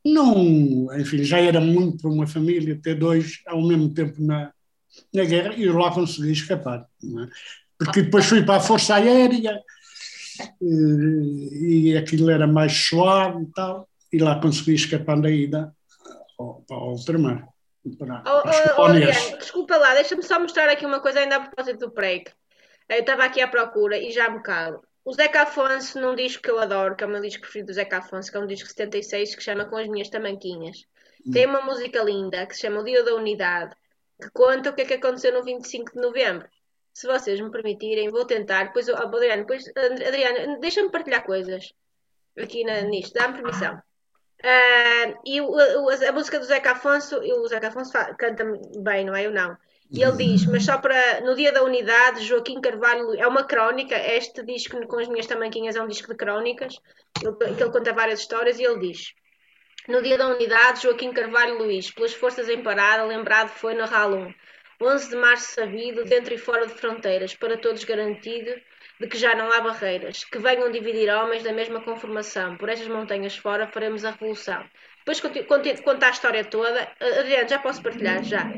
[0.05, 4.52] não, enfim, já era muito para uma família ter dois ao mesmo tempo na,
[5.12, 6.87] na guerra e eu lá consegui escapar.
[7.02, 7.28] É?
[7.78, 9.61] Porque depois fui para a Força Aérea
[10.61, 15.74] e, e aquilo era mais suave e tal, e lá consegui escapar da ida
[16.38, 17.48] ao, para o ultramar.
[17.98, 18.42] Para, oh,
[18.78, 22.31] oh, oh, desculpa lá, deixa-me só mostrar aqui uma coisa ainda a propósito do PREC.
[22.88, 24.83] Eu estava aqui à procura e já me calo.
[25.05, 27.74] O Zeca Afonso, num disco que eu adoro, que é o meu disco preferido do
[27.74, 30.85] Zeca Afonso, que é um disco 76, que chama Com as Minhas Tamanquinhas.
[31.26, 31.33] Hum.
[31.33, 33.74] Tem uma música linda que se chama O Dia da Unidade,
[34.30, 36.48] conta o que é que aconteceu no 25 de novembro.
[36.92, 38.64] Se vocês me permitirem, vou tentar.
[38.64, 41.72] Depois, oh, Adriano, depois, Adriano, deixa-me partilhar coisas
[42.38, 43.80] aqui na, nisto, dá-me permissão.
[44.42, 48.44] Uh, e o, o, a música do Zeca Afonso, o Zeca Afonso canta
[48.78, 49.26] bem, não é?
[49.26, 49.56] Eu não.
[49.90, 53.94] E ele diz, mas só para no dia da unidade, Joaquim Carvalho é uma crónica.
[53.94, 56.78] Este disco com as minhas tamanquinhas é um disco de crónicas,
[57.22, 58.58] ele, que ele conta várias histórias.
[58.58, 59.12] E ele diz:
[59.88, 64.14] No dia da unidade, Joaquim Carvalho Luís, pelas forças em parada, lembrado foi na RAL
[64.14, 64.35] 1.
[64.81, 68.55] 11 de março sabido, dentro e fora de fronteiras, para todos garantido
[69.01, 72.57] de que já não há barreiras, que venham dividir homens da mesma conformação.
[72.57, 74.64] Por estas montanhas fora faremos a revolução.
[75.05, 75.21] Depois
[75.85, 76.88] conta a história toda.
[77.01, 78.23] Adriano, já posso partilhar?
[78.23, 78.49] Já.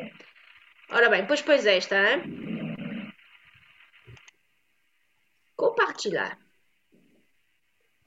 [0.91, 3.13] Ora bem, depois pões esta, hein?
[5.57, 6.44] Compartilhar.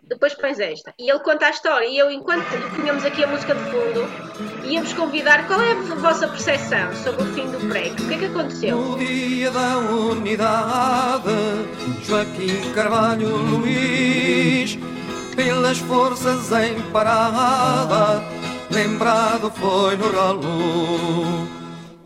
[0.07, 0.93] Depois pões esta.
[0.97, 1.85] E ele conta a história.
[1.85, 4.07] E eu, enquanto tínhamos aqui a música de fundo,
[4.63, 5.45] ia-vos convidar.
[5.47, 8.01] Qual é a vossa percepção sobre o fim do prego?
[8.01, 8.77] O que é que aconteceu?
[8.77, 11.23] No dia da unidade,
[12.03, 14.77] Joaquim Carvalho Luís,
[15.35, 18.23] pelas forças em parada,
[18.71, 21.47] lembrado foi no ralo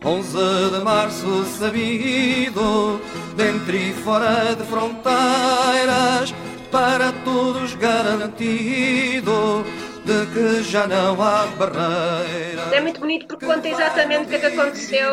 [0.04, 0.36] 11
[0.72, 3.00] de março sabido,
[3.36, 6.34] dentro e fora de fronteiras,
[6.72, 9.64] para todos garantido
[10.04, 12.72] de que já não há barreiras.
[12.72, 15.12] É muito bonito porque conta exatamente o que é que aconteceu,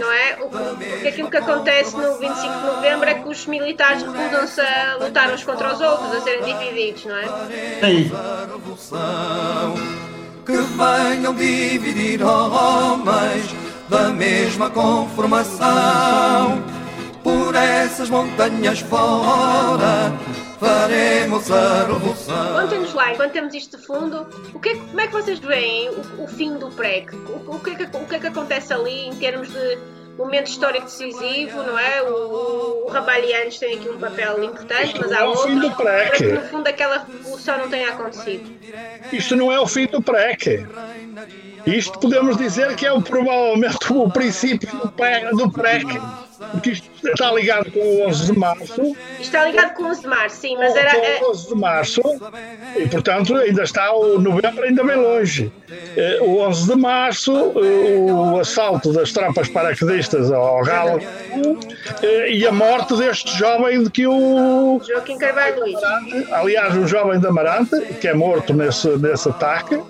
[0.00, 0.38] não é?
[0.40, 4.96] O, porque aquilo que acontece no 25 de novembro é que os militares recusam-se a
[4.96, 7.26] lutar uns contra os outros, a serem divididos, não é?
[7.80, 8.10] Sim
[10.50, 13.54] que venham dividir homens
[13.88, 16.62] da mesma conformação.
[17.22, 20.12] Por essas montanhas fora
[20.58, 22.54] faremos a revolução.
[22.54, 25.88] Contem-nos lá, enquanto temos isto de fundo, o que é, como é que vocês veem
[25.88, 27.14] o, o fim do PREC?
[27.14, 29.78] O, o, que é que, o que é que acontece ali em termos de
[30.18, 32.02] momento histórico decisivo, não é?
[32.02, 36.40] O, o Rabalhianos tem aqui um papel importante, mas há é outros para que no
[36.42, 38.50] fundo aquela revolução não tenha acontecido.
[39.12, 40.66] Isto não é o fim do PREC.
[41.66, 45.86] Isto podemos dizer que é o, provavelmente o princípio do PREC
[46.52, 48.96] porque isto está ligado com o 11 de março.
[49.18, 51.18] Está ligado com o 11 de março, sim, mas era.
[51.18, 52.02] Com o 11 de março,
[52.76, 55.52] e portanto ainda está o novembro ainda bem longe.
[55.96, 61.00] Eh, o 11 de março, o assalto das tropas paraquedistas ao Galo
[62.28, 64.80] e a morte deste jovem de que o.
[64.86, 65.78] Joaquim Carvalho Luís.
[66.32, 69.80] Aliás, o jovem de Amarante, que é morto nesse, nesse ataque.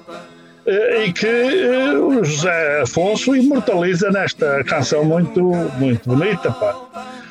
[0.71, 5.43] Eh, e que eh, o José Afonso imortaliza nesta canção muito,
[5.79, 6.53] muito bonita.
[6.53, 6.77] Pá.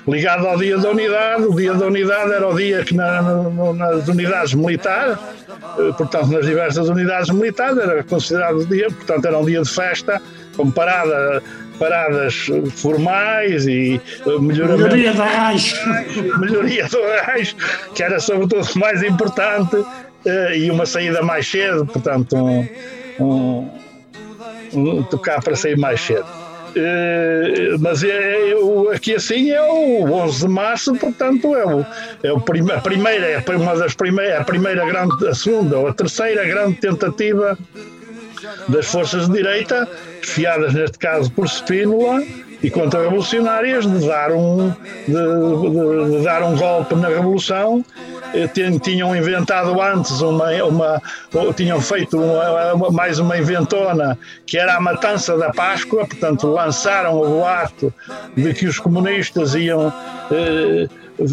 [0.05, 1.43] ligado ao dia da unidade.
[1.43, 5.17] O dia da unidade era o dia que na, no, nas unidades militares,
[5.77, 9.69] eh, portanto, nas diversas unidades militares, era considerado o dia, portanto, era um dia de
[9.69, 10.21] festa,
[10.57, 11.41] com parada,
[11.79, 14.83] paradas formais e eh, melhoramento.
[14.83, 15.75] Melhoria da arranjo.
[16.39, 17.55] melhoria do arranjo,
[17.95, 19.77] que era sobretudo mais importante,
[20.25, 22.67] eh, e uma saída mais cedo, portanto, um,
[23.19, 23.69] um,
[24.73, 26.25] um tocar para sair mais cedo.
[26.75, 31.85] Eh, mas é, eu, aqui assim é o 11 de março, portanto é, o,
[32.23, 35.87] é o prime, a primeira, é uma das primeiras, a primeira grande, a segunda ou
[35.87, 37.57] a terceira grande tentativa
[38.67, 39.87] das forças de direita,
[40.21, 42.21] fiadas neste caso por Spínola
[42.61, 44.69] e contra-revolucionárias, de, dar um,
[45.07, 47.83] de, de, de dar um golpe na Revolução
[48.33, 48.47] eh,
[48.81, 51.01] tinham inventado antes uma, uma
[51.55, 57.27] tinham feito uma, mais uma inventona que era a matança da Páscoa, portanto lançaram o
[57.27, 57.93] boato
[58.35, 59.91] de que os comunistas iam
[60.31, 60.87] eh,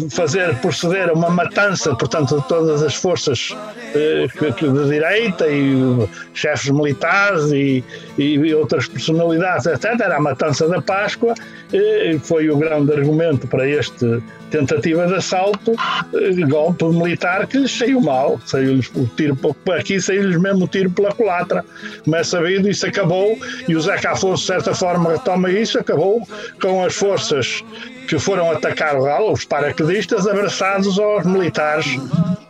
[0.09, 3.55] fazer proceder a uma matança, portanto, de todas as forças
[3.95, 7.83] eh, de direita e chefes militares e,
[8.17, 9.99] e, outras personalidades, etc.
[9.99, 11.33] Era a matança da Páscoa,
[11.71, 15.73] eh, foi o grande argumento para este tentativa de assalto,
[16.13, 19.37] eh, golpe militar que lhes saiu mal, saiu-lhes o tiro,
[19.77, 21.63] aqui saiu-lhes mesmo o tiro pela culatra,
[22.03, 26.25] como é sabido, isso acabou, e o Zeca Afonso, de certa forma, retoma isso, acabou
[26.61, 27.63] com as forças
[28.07, 31.85] que foram atacar o galo, os paraquedistas, abraçados aos militares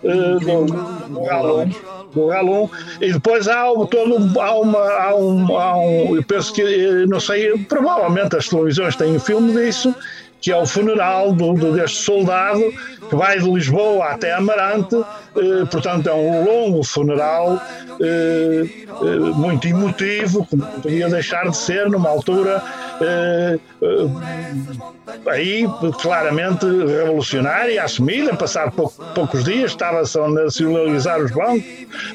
[0.04, 1.66] uh, do, do Galo.
[2.14, 2.72] Do Galo.
[3.02, 7.20] E depois há todo há uma há um, há um eu penso que eh, não
[7.20, 9.94] sei provavelmente as televisões têm um filme disso
[10.42, 12.64] que é o funeral do, do, deste soldado
[13.10, 17.62] que vai de Lisboa até Amarante, eh, portanto é um longo funeral
[18.02, 18.66] eh,
[19.02, 22.62] eh, muito emotivo, como podia deixar de ser numa altura
[23.00, 25.66] eh, eh, aí
[26.02, 28.36] claramente revolucionária, assumida,
[28.76, 31.64] pouco, poucos dias, estava-se a nacionalizar os bancos,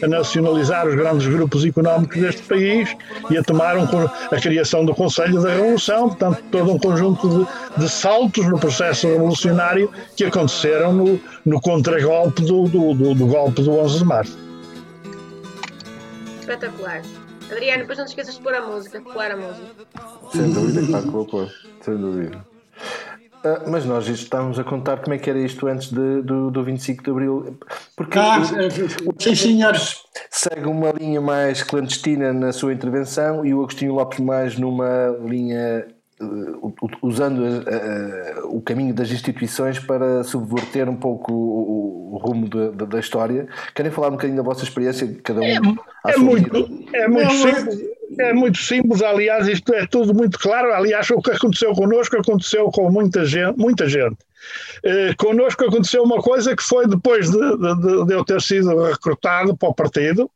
[0.03, 2.97] a nacionalizar os grandes grupos económicos deste país
[3.31, 7.83] e a tomar um, a criação do Conselho da Revolução, portanto, todo um conjunto de,
[7.83, 13.63] de saltos no processo revolucionário que aconteceram no, no contragolpe do, do, do, do golpe
[13.63, 14.39] do 11 de março.
[16.41, 17.03] Espetacular.
[17.51, 19.67] Adriano, depois não te esqueças de pôr a música, pôr a música.
[20.31, 22.47] Sem dúvida, claro que vou pôr, sem dúvida.
[23.45, 26.63] Uh, mas nós estávamos a contar como é que era isto antes de, do, do
[26.63, 27.59] 25 de Abril.
[27.97, 28.41] Porque ah,
[29.19, 30.03] sim, senhores.
[30.31, 35.87] Segue uma linha mais clandestina na sua intervenção e o Agostinho Lopes mais numa linha
[37.03, 42.71] usando uh, uh, o caminho das instituições para subverter um pouco o, o rumo da,
[42.71, 43.47] da, da, história.
[43.75, 45.45] Querem falar um bocadinho da vossa experiência, cada um?
[45.45, 47.93] É, é muito, é muito simples.
[48.19, 50.73] É muito simples, aliás, isto é tudo muito claro.
[50.75, 53.57] Aliás, o que aconteceu connosco aconteceu com muita gente.
[53.57, 54.19] Muita gente.
[54.85, 59.57] Eh, connosco aconteceu uma coisa que foi depois de, de, de eu ter sido recrutado
[59.57, 60.27] para o partido, eh,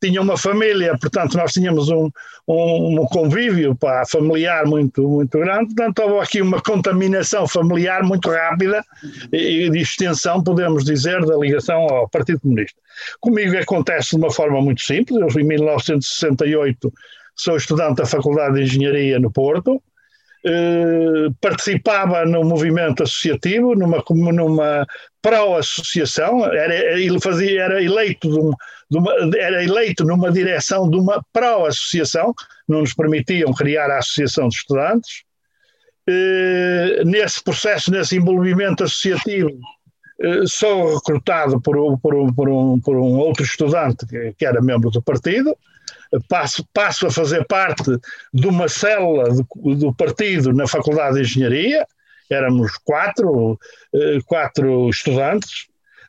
[0.00, 2.10] tinha uma família, portanto nós tínhamos um,
[2.48, 8.30] um, um convívio pá, familiar muito, muito grande, portanto houve aqui uma contaminação familiar muito
[8.30, 8.84] rápida
[9.32, 12.78] e de extensão, podemos dizer, da ligação ao Partido Comunista.
[13.20, 16.92] Comigo acontece de uma forma muito simples, eu em 1968
[17.34, 19.82] sou estudante da Faculdade de Engenharia no Porto,
[20.44, 24.86] eh, participava no movimento associativo, numa, numa
[25.22, 28.56] pró-associação, era, ele fazia, era eleito de,
[28.90, 32.34] de uma, era eleito numa direção de uma pró-associação,
[32.68, 35.22] não nos permitiam criar a associação de estudantes.
[36.06, 39.50] Eh, nesse processo, nesse envolvimento associativo,
[40.20, 44.90] eh, sou recrutado por, por, por, um, por um outro estudante que, que era membro
[44.90, 45.56] do partido,
[46.28, 47.96] passo, passo a fazer parte
[48.34, 51.86] de uma célula do, do partido na Faculdade de Engenharia,
[52.30, 53.58] éramos quatro,
[53.94, 55.66] eh, quatro estudantes,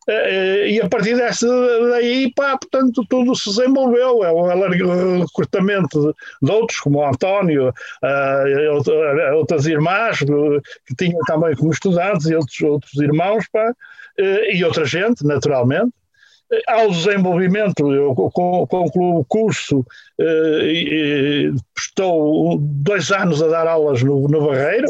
[0.07, 1.47] eh, e a partir dessa
[1.89, 4.23] daí, pá, portanto, tudo se desenvolveu.
[4.23, 7.73] É o recrutamento de outros, como o António,
[9.35, 13.73] outras irmãs que tinham também como estudantes, e outros, outros irmãos, pá,
[14.17, 15.93] eh, e outra gente, naturalmente
[16.67, 19.85] ao desenvolvimento, eu concluo o curso,
[20.19, 24.87] eh, estou dois anos a dar aulas no, no Barreiro.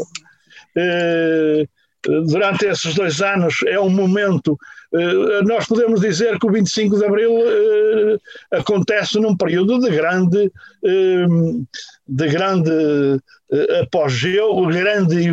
[0.76, 1.66] Eh,
[2.06, 4.58] durante esses dois anos é um momento
[4.94, 8.18] eh, nós podemos dizer que o 25 de Abril eh,
[8.52, 10.52] acontece num período de grande,
[12.06, 13.20] de grande
[13.82, 15.30] apogeu, grande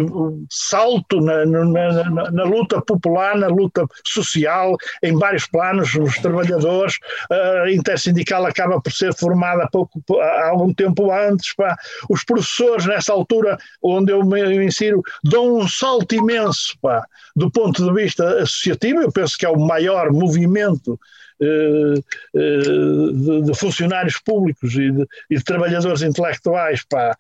[0.50, 6.98] salto na, na, na, na, luta popular, na luta social, em vários planos, os trabalhadores,
[7.30, 11.76] a intersindical acaba por ser formada pouco, há algum tempo antes, pá.
[12.10, 17.06] os professores nessa altura, onde eu me insiro, dão um salto imenso pá,
[17.36, 23.42] do ponto de vista associativo, eu penso que é o maior movimento eh, eh, de,
[23.42, 27.18] de, funcionários públicos e de, e de trabalhadores intelectuais pá,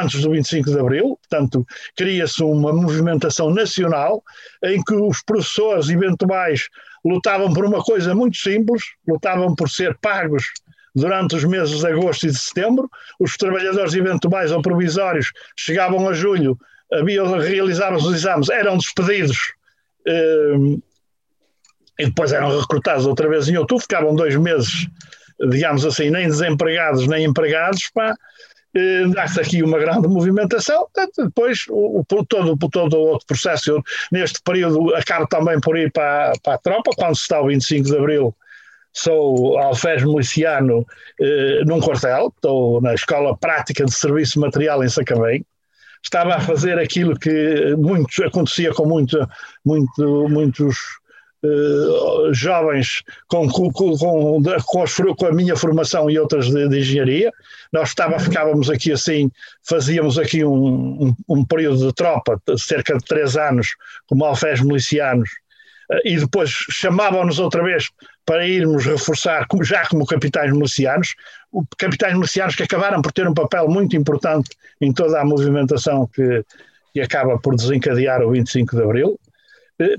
[0.00, 4.22] antes do 25 de Abril, portanto, cria-se uma movimentação nacional
[4.62, 6.68] em que os professores eventuais
[7.04, 10.44] lutavam por uma coisa muito simples, lutavam por ser pagos
[10.94, 12.88] durante os meses de agosto e de setembro,
[13.18, 16.58] os trabalhadores eventuais ou provisórios chegavam a julho,
[16.92, 19.52] haviam, realizavam os exames, eram despedidos
[20.06, 20.54] eh,
[21.98, 24.88] e depois eram recrutados outra vez em outubro, ficavam dois meses,
[25.50, 28.14] digamos assim, nem desempregados nem empregados, pá,
[29.14, 30.86] dá-se aqui uma grande movimentação,
[31.16, 33.82] depois o, o, todo, todo o outro processo,
[34.12, 37.86] neste período, acaba também por ir para, para a tropa, quando se está o 25
[37.86, 38.34] de Abril,
[38.92, 40.86] sou alfés miliciano
[41.20, 45.44] eh, num quartel, estou na Escola Prática de Serviço Material em Sacavém,
[46.02, 49.18] estava a fazer aquilo que muitos, acontecia com muito,
[49.64, 50.76] muito, muitos
[52.32, 53.96] jovens com, com, com,
[55.16, 57.32] com, a minha formação e outras de, de, engenharia.
[57.72, 59.30] Nós estava, ficávamos aqui assim,
[59.66, 63.68] fazíamos aqui um, um, um período de tropa, cerca de três anos,
[64.06, 65.30] como alfés milicianos,
[65.90, 67.88] uh, e depois chamavam-nos outra vez
[68.26, 71.14] para irmos reforçar, já como capitães milicianos,
[71.78, 76.44] capitães milicianos que acabaram por ter um papel muito importante em toda a movimentação que,
[76.92, 79.18] que acaba por desencadear o 25 de Abril.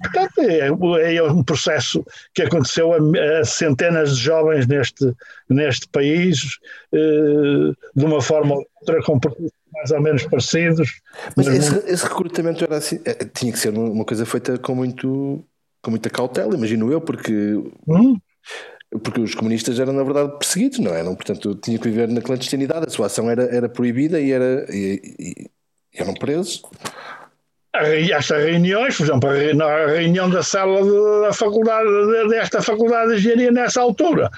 [0.02, 0.68] Portanto, é,
[1.16, 5.12] é, um processo que aconteceu a, a, centenas de jovens neste,
[5.50, 6.60] neste país,
[6.94, 9.20] eh, de uma forma ou outra, com
[9.74, 11.02] mais ou menos parecidos.
[11.36, 14.76] Mas, mas esse, esse, recrutamento era assim, eh, tinha que ser uma coisa feita com,
[14.76, 15.44] muito,
[15.82, 17.34] com muita cautela, imagino eu, porque.
[17.88, 18.20] Hum?
[19.04, 21.16] Porque os comunistas eram, na verdade, perseguidos, não eram?
[21.16, 25.16] Portanto, tinha que viver na clandestinidade, a sua ação era, era proibida e, era, e,
[25.18, 25.50] e
[25.96, 26.62] eram presos
[27.74, 30.82] estas reuniões, por exemplo, na reunião da sala
[31.22, 31.88] da faculdade,
[32.30, 34.30] desta faculdade de engenharia nessa altura,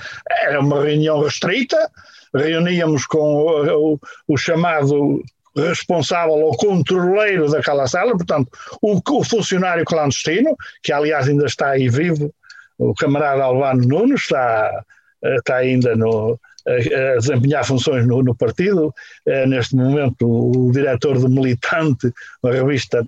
[0.44, 1.90] era uma reunião restrita,
[2.34, 5.24] reuníamos com o, o, o chamado
[5.56, 8.50] responsável ou controleiro daquela sala, portanto,
[8.82, 12.34] o, o, funcionário clandestino, que aliás ainda está aí vivo,
[12.78, 14.84] o camarada Albano Nunes, está,
[15.22, 18.94] está ainda no, a, desempenhar funções no, no partido.
[19.26, 22.12] É, neste momento, o, diretor do Militante,
[22.42, 23.08] uma revista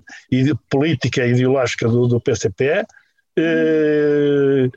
[0.70, 2.84] política e ideológica do, do PCP.
[3.38, 4.70] Eh,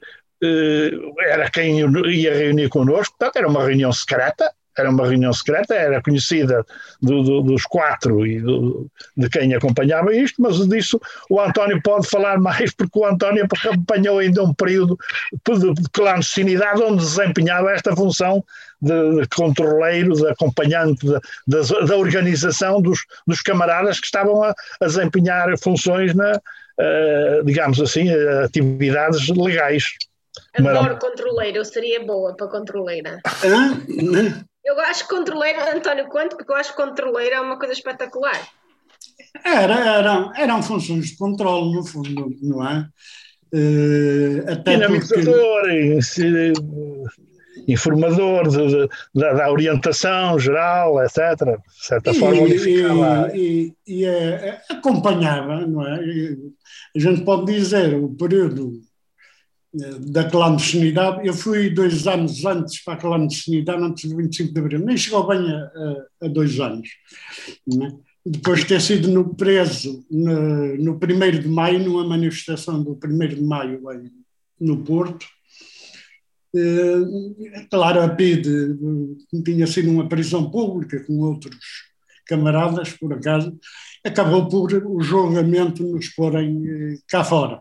[0.44, 0.92] eh,
[1.28, 6.02] era quem ia reunir connosco, portanto, era uma reunião secreta, era uma reunião secreta, era
[6.02, 6.66] conhecida
[7.02, 11.00] do, do, dos quatro e do, de quem acompanhava isto, mas disso
[11.30, 14.98] o António pode falar mais, porque o António acompanhou ainda um período
[15.32, 18.44] de clandestinidade onde desempenhava esta função
[18.82, 24.54] de, de controleiro, de acompanhante da, da, da organização dos, dos, camaradas que estavam a,
[24.80, 28.10] a desempenhar funções na, uh, digamos assim,
[28.44, 29.84] atividades legais.
[30.56, 33.20] Adoro controleiro, eu seria boa para controleira.
[34.70, 38.40] Eu acho controleiro, António Quanto, porque eu acho que controleiro é uma coisa espetacular.
[39.44, 42.88] Era, eram, eram funções de controle, no fundo, não é?
[43.52, 46.54] Uh, até Dinamizador, porque...
[47.68, 51.18] informador de, de, da, da, orientação geral, etc.
[51.18, 53.32] De certa e, forma, unificava.
[53.36, 56.00] E, e, e é, acompanhava, não é?
[56.96, 58.74] a gente pode dizer, o período
[59.74, 61.26] da clandestinidade.
[61.28, 65.28] Eu fui dois anos antes para a clandestinidade, antes do 25 de abril, nem chegou
[65.28, 66.90] bem a, a, dois anos.
[67.68, 67.92] Né?
[68.26, 73.28] Depois de ter sido no preso no, no 1 de maio, numa manifestação do 1
[73.28, 73.82] de maio
[74.60, 75.26] no Porto.
[76.56, 78.76] Eh, claro, a PIDE
[79.46, 81.90] tinha sido uma prisão pública com outros
[82.26, 83.58] camaradas, por acaso,
[84.04, 87.60] acabou por o julgamento nos porem eh, cá fora.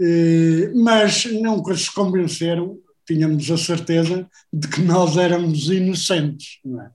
[0.00, 6.60] Eh, mas nunca se convenceram, tínhamos a certeza de que nós éramos inocentes.
[6.64, 6.90] É?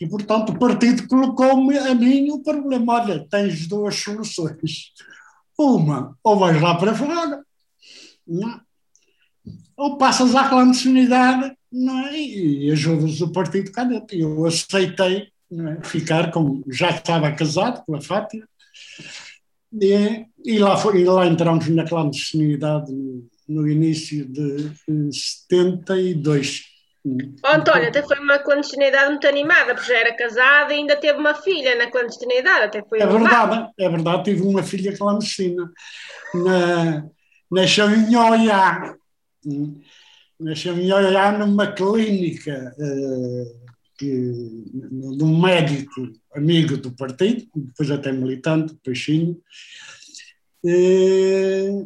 [0.00, 4.92] E, portanto, o partido colocou-me a mim o problema: olha, tens duas soluções.
[5.58, 7.42] Uma, ou vais lá para fora,
[8.26, 8.48] não?
[8.50, 8.60] É?
[9.76, 12.18] ou passas à clandestinidade não é?
[12.18, 14.16] e ajudas o partido cá dentro.
[14.16, 15.84] Eu aceitei é?
[15.84, 16.62] ficar com.
[16.68, 18.46] Já estava casado com a Fátima
[19.80, 26.62] E, e lá, foi, e lá entramos na clandestinidade no, no início de eh, 72.
[27.04, 31.18] Oh, António, até foi uma clandestinidade muito animada, porque já era casada e ainda teve
[31.18, 35.70] uma filha na clandestinidade, até foi É verdade, é verdade, tive uma filha clandestina
[36.34, 37.06] na,
[37.50, 38.96] na Chavinhoia,
[40.40, 43.65] na Chavinhoia, numa clínica eh,
[43.96, 49.40] que, de um médico amigo do partido, depois até militante, Peixinho,
[50.64, 51.84] eh,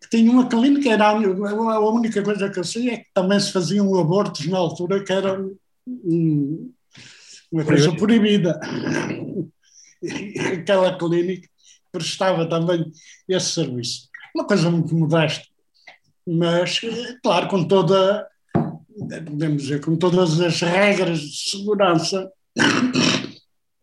[0.00, 3.52] que tinha uma clínica, era a, única coisa que eu sei é que também se
[3.52, 5.40] faziam abortos na altura que era
[5.86, 6.72] um,
[7.50, 8.60] uma coisa proibida.
[10.02, 11.48] E Aquela clínica
[11.92, 12.90] prestava também
[13.28, 14.08] esse serviço.
[14.34, 15.44] Uma coisa muito modesta,
[16.26, 16.80] mas,
[17.22, 18.28] claro, com toda,
[19.18, 22.30] podemos dizer, com todas as regras de segurança,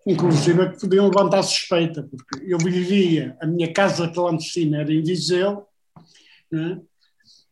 [0.05, 5.65] inclusive que podiam levantar suspeita, porque eu vivia, a minha casa clandestina era em Viseu,
[6.51, 6.79] não é?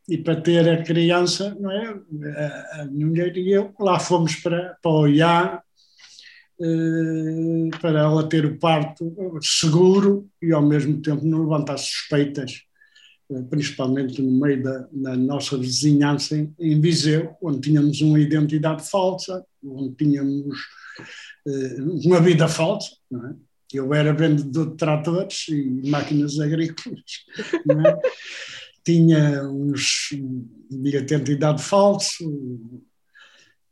[0.08, 2.00] e para ter a criança, não é?
[2.38, 5.60] a, a minha mulher e eu, lá fomos para, para o eh,
[7.82, 12.62] para ela ter o parto seguro e ao mesmo tempo não levantar suspeitas,
[13.50, 19.96] principalmente no meio da, da nossa vizinhança em, Viseu, onde tínhamos uma identidade falsa, onde
[19.96, 20.58] tínhamos
[21.48, 23.46] eh, uma vida falsa, é?
[23.74, 28.00] Eu era vendedor de tratores e máquinas agrícolas, é?
[28.86, 30.10] tinha uns
[30.70, 32.24] de identidade falso,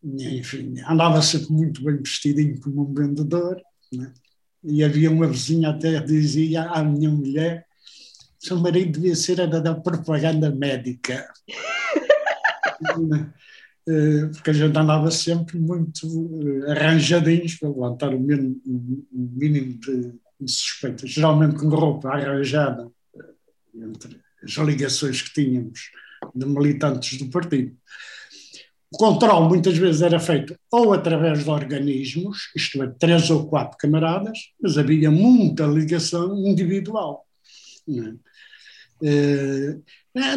[0.03, 3.61] enfim, andava sempre muito bem vestidinho como um vendedor,
[3.93, 4.11] né?
[4.63, 7.65] e havia uma vizinha até que dizia à minha mulher
[8.43, 11.27] seu marido devia ser a da propaganda médica.
[13.85, 19.73] Eh, Porque a gente andava sempre muito eh, arranjadinhos para levantar o mínimo, o mínimo
[19.73, 23.33] de, de suspeitas, geralmente com roupa arranjada, eh,
[23.75, 25.91] entre as ligações que tínhamos
[26.33, 27.75] de militantes do partido.
[28.89, 33.77] O controle muitas vezes era feito ou através de organismos, isto é, três ou quatro
[33.77, 37.25] camaradas, mas havia muita ligação individual.
[37.85, 38.13] não é?
[39.03, 39.77] Eh,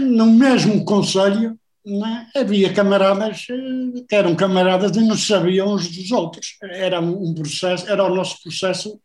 [0.00, 2.40] No mesmo conselho é?
[2.40, 6.56] havia camaradas eh, que eram camaradas e não sabiam uns dos outros.
[6.62, 9.00] Era um processo, era o nosso processo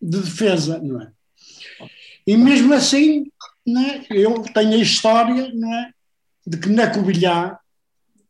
[0.00, 1.10] de defesa, não é?
[2.26, 3.24] E mesmo assim,
[3.66, 4.04] é?
[4.10, 5.90] eu tenho a história é?
[6.46, 7.56] de que na Covilhã,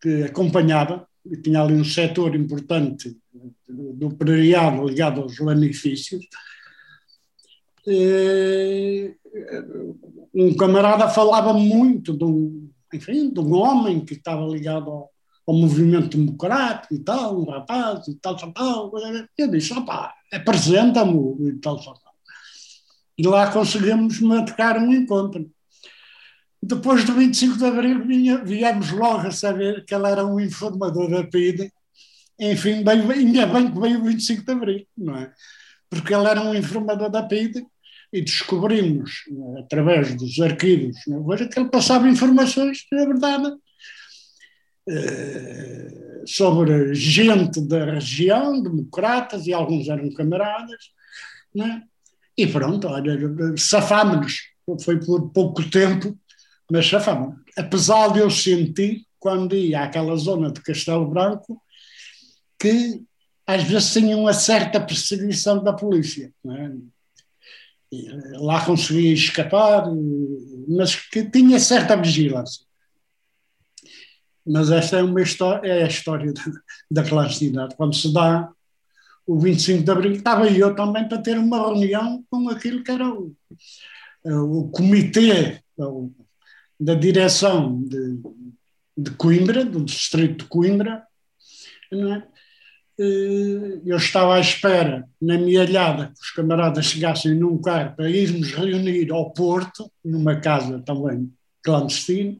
[0.00, 3.16] que acompanhava, e tinha ali um setor importante
[3.68, 6.24] do operariado ligado aos lanifícios,
[10.34, 15.10] um camarada falava muito de um, enfim, de um homem que estava ligado ao,
[15.46, 18.92] ao movimento democrático e tal, um rapaz e tal, tal, tal.
[19.36, 22.12] Eu disse, opá, apresenta-me e tal, tal, tal.
[23.16, 25.50] E lá conseguimos marcar um encontro.
[26.62, 31.08] Depois do 25 de Abril vinha, viemos logo a saber que ele era um informador
[31.08, 31.72] da PIDE.
[32.38, 35.32] Enfim, bem, ainda bem que veio o 25 de Abril, não é?
[35.90, 37.66] Porque ele era um informador da PIDE
[38.12, 39.24] e descobrimos,
[39.58, 40.96] através dos arquivos,
[41.52, 43.54] que ele passava informações, na verdade,
[44.88, 50.90] eh, sobre gente da região, democratas, e alguns eram camaradas,
[51.54, 51.82] né?
[52.36, 53.18] e pronto, olha,
[53.56, 54.48] safámos-nos.
[54.82, 56.16] Foi por pouco tempo,
[56.70, 57.34] mas safámos.
[57.56, 61.60] Apesar de eu sentir, quando ia àquela zona de Castelo Branco,
[62.58, 63.02] que
[63.46, 66.32] às vezes tinha uma certa perseguição da polícia.
[66.44, 66.76] Né?
[68.34, 69.86] Lá conseguia escapar,
[70.68, 72.66] mas que tinha certa vigilância.
[74.46, 76.42] Mas esta é, uma história, é a história da,
[76.90, 77.76] da clandestinidade.
[77.76, 78.50] Quando se dá
[79.26, 83.08] o 25 de Abril, estava eu também para ter uma reunião com aquilo que era
[83.08, 83.36] o,
[84.24, 86.10] o comitê o,
[86.80, 88.20] da direção de,
[88.96, 91.06] de Coimbra, do distrito de Coimbra,
[91.92, 92.22] é?
[92.98, 98.50] Eu estava à espera, na minha alhada, que os camaradas chegassem num carro para irmos
[98.50, 101.32] reunir ao Porto, numa casa também
[101.62, 102.36] clandestina.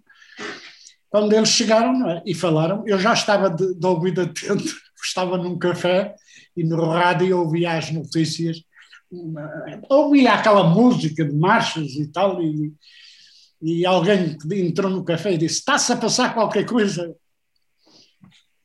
[1.08, 2.22] Quando eles chegaram é?
[2.26, 4.64] e falaram, eu já estava de, de ouvido atento,
[5.02, 6.14] estava num café
[6.56, 8.60] e no rádio ouvia as notícias,
[9.88, 12.74] ouvia aquela música de marchas e tal, e,
[13.62, 17.14] e alguém entrou no café e disse: Está-se a passar qualquer coisa.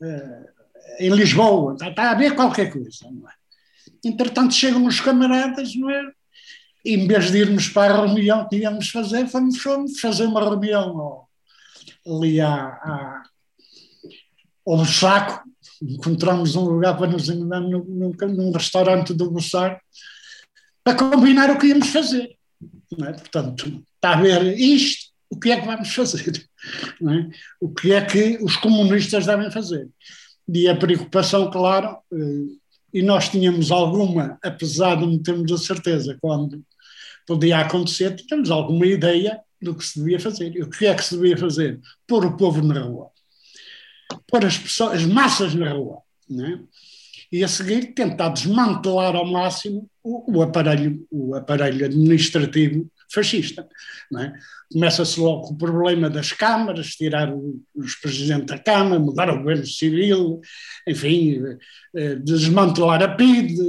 [0.01, 0.52] Uh,
[0.99, 2.89] em Lisboa, está, está, a haver qualquer coisa.
[3.11, 3.33] Não é?
[4.03, 6.11] Entretanto, chegam os camaradas, não é?
[6.85, 11.25] Em vez de irmos para a reunião que íamos fazer, fomos, fomos fazer uma reunião
[12.05, 13.23] ali à, à,
[14.67, 15.49] ao saco.
[15.81, 19.81] Encontramos um lugar para nos enganar num, num, restaurante do Bussar
[20.83, 22.37] para combinar o que íamos fazer.
[23.05, 23.13] é?
[23.13, 26.45] Portanto, está a ver isto, o que é que vamos fazer?
[27.01, 27.29] É?
[27.59, 29.89] O que é que os comunistas devem fazer?
[30.47, 32.63] E a preocupação, claro, eh,
[32.93, 36.63] e nós tínhamos alguma, apesar de não termos a certeza quando
[37.25, 40.55] podia acontecer, tínhamos alguma ideia do que se devia fazer.
[40.55, 41.79] E o que é que se devia fazer?
[42.05, 43.09] Pôr o povo na rua.
[44.27, 45.99] Pôr as, pessoas, as massas na rua.
[46.29, 46.59] Não é?
[47.31, 53.67] E a seguir tentar desmantelar ao máximo o, o aparelho, o aparelho administrativo fascista.
[54.17, 54.33] É?
[54.71, 57.31] Começa-se logo com o problema das câmaras, tirar
[57.75, 60.41] os presidentes da Câmara, mudar o governo civil,
[60.87, 61.41] enfim,
[61.95, 63.59] eh, desmantelar a PID,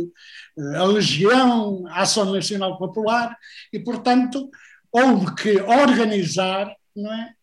[0.58, 3.36] eh, a Legião, a Ação Nacional Popular,
[3.72, 4.50] e, portanto,
[4.90, 7.34] houve que organizar é?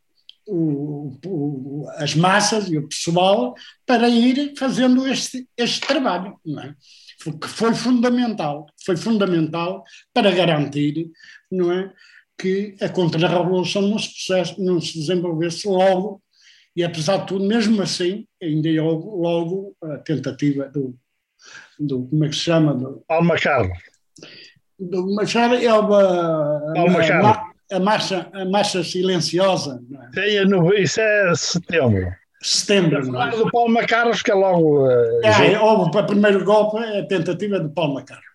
[0.47, 3.53] O, o, as massas e o pessoal
[3.85, 6.75] para ir fazendo este, este trabalho, não é?
[7.39, 11.09] Que foi fundamental, foi fundamental para garantir,
[11.51, 11.91] não é,
[12.37, 14.11] que a contra-revolução não se,
[14.57, 16.21] não se desenvolvesse logo,
[16.75, 20.97] e apesar de tudo, mesmo assim, ainda houve logo a tentativa do,
[21.79, 22.73] do como é que se chama?
[22.73, 23.77] Do, Alma Carlos.
[24.79, 26.01] Do Machado é uma,
[26.75, 29.79] a, a, marcha, a marcha silenciosa.
[29.87, 30.81] Não é?
[30.81, 33.05] Isso é setembro setembro.
[33.05, 33.31] Não é?
[33.31, 34.87] do Paulo Macaros, que é logo.
[34.87, 38.31] Uh, é, houve o primeiro golpe, é a tentativa de Paulo Macaros.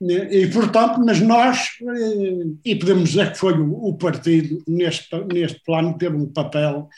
[0.00, 5.60] E, portanto, mas nós, eh, e podemos dizer que foi o, o partido, neste, neste
[5.64, 6.88] plano, teve um papel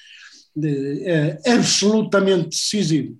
[0.54, 3.18] de, é, absolutamente decisivo.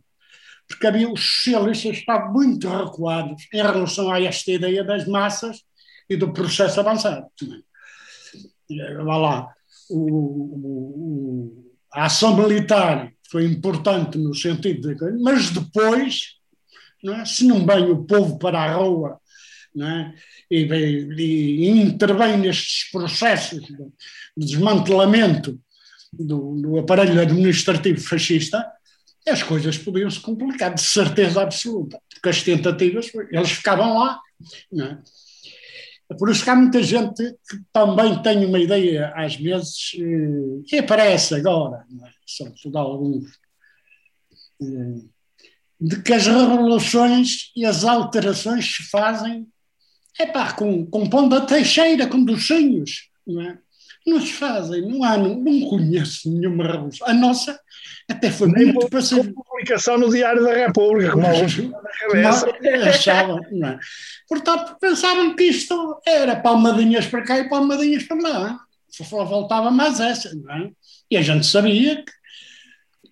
[0.68, 5.62] Porque havia os socialistas estavam muito recuados em relação a esta ideia das massas
[6.08, 7.26] e do processo avançado.
[9.02, 9.48] Vá lá,
[9.88, 15.22] o, o a ação militar foi importante no sentido de.
[15.22, 16.34] Mas depois,
[17.02, 17.24] não é?
[17.24, 19.20] se não vem o povo para a rua
[19.78, 20.12] é?
[20.50, 23.76] e, e, e intervém nestes processos de,
[24.36, 25.58] desmantelamento
[26.12, 28.66] do, do, aparelho administrativo fascista,
[29.28, 34.18] as coisas podiam se complicar, de certeza absoluta, porque as tentativas, eles ficavam lá.
[34.76, 34.98] É?
[36.10, 40.62] É por isso que há muita gente que também tem uma ideia, às vezes, eh,
[40.66, 42.10] que aparece agora, é?
[42.26, 43.30] sobretudo alguns,
[44.60, 45.04] eh,
[45.80, 49.46] de que as revoluções e as alterações se fazem
[50.18, 53.58] epá, com, com pão da teixeira, com docinhos, não é?
[54.06, 57.06] Não se fazem, não há, não, não conheço nenhuma revolução.
[57.06, 57.58] A nossa
[58.10, 59.32] até foi Nem muito passiva.
[59.32, 61.60] publicação no Diário da República, como alguns
[62.88, 63.78] achavam, não é?
[64.28, 68.60] Portanto, pensavam que isto era palmadinhas para cá e palmadinhas para lá.
[68.88, 70.70] Só voltava mais essa, não é?
[71.10, 72.12] E a gente sabia que,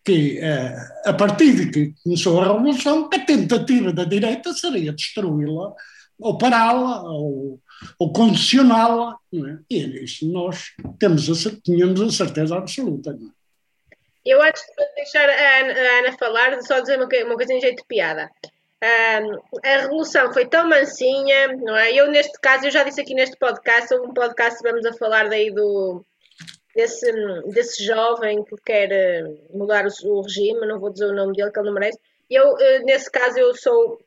[0.05, 5.73] que eh, a partir de que começou a Revolução, a tentativa da direita seria destruí-la
[6.19, 7.61] ou pará-la, ou,
[7.99, 9.59] ou condicioná-la, é?
[9.71, 13.38] E isso nós temos a, tínhamos a certeza absoluta, não é?
[14.25, 17.87] Eu, antes de deixar a Ana, falar, só dizer uma, uma coisa em jeito de
[17.87, 18.31] piada.
[18.81, 21.93] Um, a revolução foi tão mansinha, não é?
[21.93, 25.29] Eu, neste caso, eu já disse aqui neste podcast, houve um podcast vamos a falar
[25.29, 26.05] daí do,
[26.75, 27.11] desse,
[27.47, 31.51] desse jovem que quer eh, mudar o, o regime, não vou dizer o nome dele,
[31.51, 31.99] que ele não merece.
[32.31, 33.99] Eu, eh, nesse caso, eu sou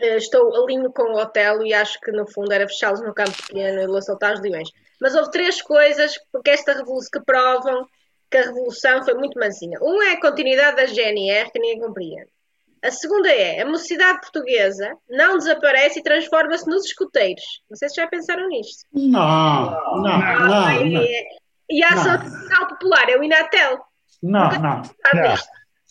[0.00, 3.36] eh, estou alinho com o Otelo e acho que no fundo era fechá-los no campo
[3.46, 4.68] pequeno e soltar os leões.
[5.00, 7.86] Mas houve três coisas porque esta revolução que provam
[8.32, 9.78] que a revolução foi muito mansinha.
[9.82, 12.28] Um é a continuidade da GNR, que ninguém compreende.
[12.82, 17.44] A segunda é a mocidade portuguesa não desaparece e transforma-se nos escuteiros.
[17.70, 18.84] Não sei se já pensaram nisto.
[18.92, 20.18] Não, não, não.
[20.18, 21.02] não, não.
[21.70, 22.18] E a ação
[22.68, 23.78] popular é o Inatel.
[24.20, 24.82] Não, não.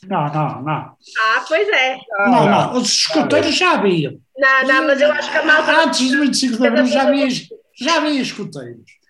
[0.04, 0.98] Não, não, não.
[1.20, 1.98] Ah, pois é.
[2.26, 2.74] Não, não.
[2.74, 4.20] Os escuteiros já haviam.
[4.36, 5.84] Não, não, mas eu acho que a malta.
[5.84, 7.28] Antes do 25 de Abril já havia,
[7.76, 9.01] já havia escuteiros.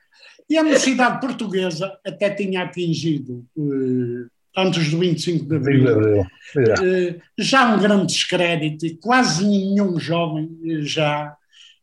[0.52, 4.28] E a mocidade portuguesa até tinha atingido, eh,
[4.58, 10.82] antes do 25 de Abril, eh, já um grande descrédito e quase nenhum jovem eh,
[10.82, 11.34] já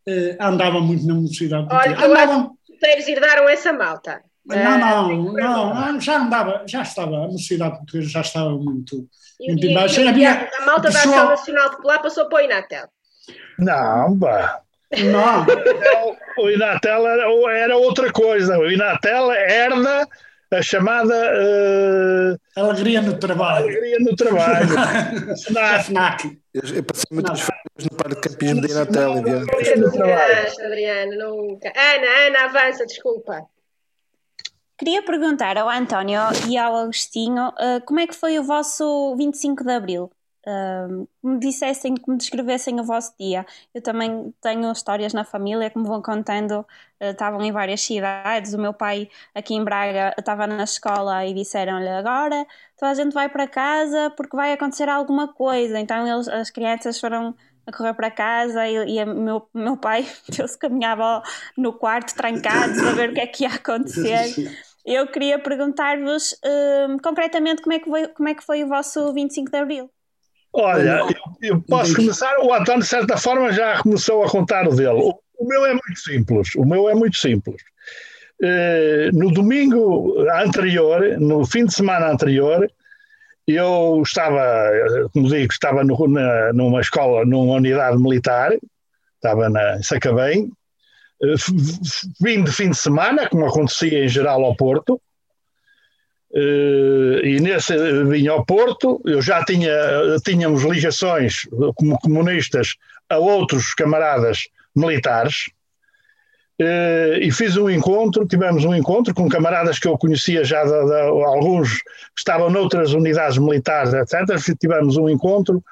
[0.06, 1.96] eh, andava muito na mocidade portuguesa.
[1.96, 2.52] Olha, Andavam...
[2.62, 4.22] os escuteiros herdaram essa malta.
[4.44, 9.08] Não, é, não, não, já andava, já estava, a mocidade portuguesa já estava muito,
[9.40, 9.98] e, muito embaixo.
[9.98, 11.04] E, Havia, a malta pessoal...
[11.06, 12.86] da Ação Nacional Popular passou para o Inatel.
[13.58, 14.60] Não, pá.
[14.96, 15.46] Não.
[16.38, 18.58] o Inatel era, era outra coisa.
[18.58, 20.06] O Inatel herda
[20.50, 22.60] a chamada uh...
[22.60, 23.66] alegria no trabalho.
[23.66, 24.68] Alegria no trabalho.
[25.84, 26.38] FNAC.
[26.54, 29.14] Eu, eu passei muitas férias no parque de campismo de Inatel.
[29.14, 31.72] Nunca, Adriano, nunca.
[31.76, 33.46] Ana, Ana, avança, desculpa.
[34.78, 39.64] Queria perguntar ao António e ao Agostinho uh, como é que foi o vosso 25
[39.64, 40.10] de Abril?
[40.48, 43.44] Uh, me dissessem, que me descrevessem o vosso dia.
[43.74, 46.64] Eu também tenho histórias na família que me vão contando, uh,
[47.10, 48.54] estavam em várias cidades.
[48.54, 52.46] O meu pai, aqui em Braga, estava na escola e disseram-lhe: Agora
[52.78, 55.78] toda a gente vai para casa porque vai acontecer alguma coisa.
[55.78, 57.34] Então eles, as crianças foram
[57.66, 61.22] a correr para casa e, e meu, meu pai deu-se caminhava
[61.56, 64.34] no quarto trancados a ver o que é que ia acontecer.
[64.86, 69.12] Eu queria perguntar-vos uh, concretamente como é, que foi, como é que foi o vosso
[69.12, 69.90] 25 de Abril.
[70.60, 71.00] Olha,
[71.40, 72.36] eu, eu posso começar.
[72.40, 75.00] O António, de certa forma, já começou a contar o dele.
[75.00, 76.54] O, o meu é muito simples.
[76.56, 77.62] O meu é muito simples.
[78.42, 82.68] Uh, no domingo anterior, no fim de semana anterior,
[83.46, 84.42] eu estava,
[85.12, 88.52] como digo, estava no, na, numa escola, numa unidade militar,
[89.14, 90.50] estava na, Sacabém,
[91.22, 91.34] eh,
[92.20, 95.00] vim de fim de semana, como acontecia em geral ao Porto,
[96.34, 99.72] e nesse vim ao Porto, eu já tinha,
[100.24, 102.76] tínhamos ligações como comunistas
[103.08, 105.50] a outros camaradas militares,
[106.60, 110.70] eh, e fiz um encontro, tivemos um encontro com camaradas que eu conhecia já, de,
[110.70, 114.56] de, alguns que estavam noutras unidades militares, etc.
[114.58, 115.62] Tivemos um encontro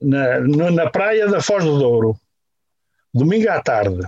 [0.00, 2.16] na, na praia da Foz do Douro
[3.12, 4.02] domingo à tarde.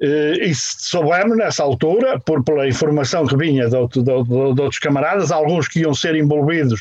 [0.00, 4.78] Eh, e soubemos nessa altura, por, pela informação que vinha de, de, de, de, outros
[4.78, 6.80] camaradas, alguns que iam ser envolvidos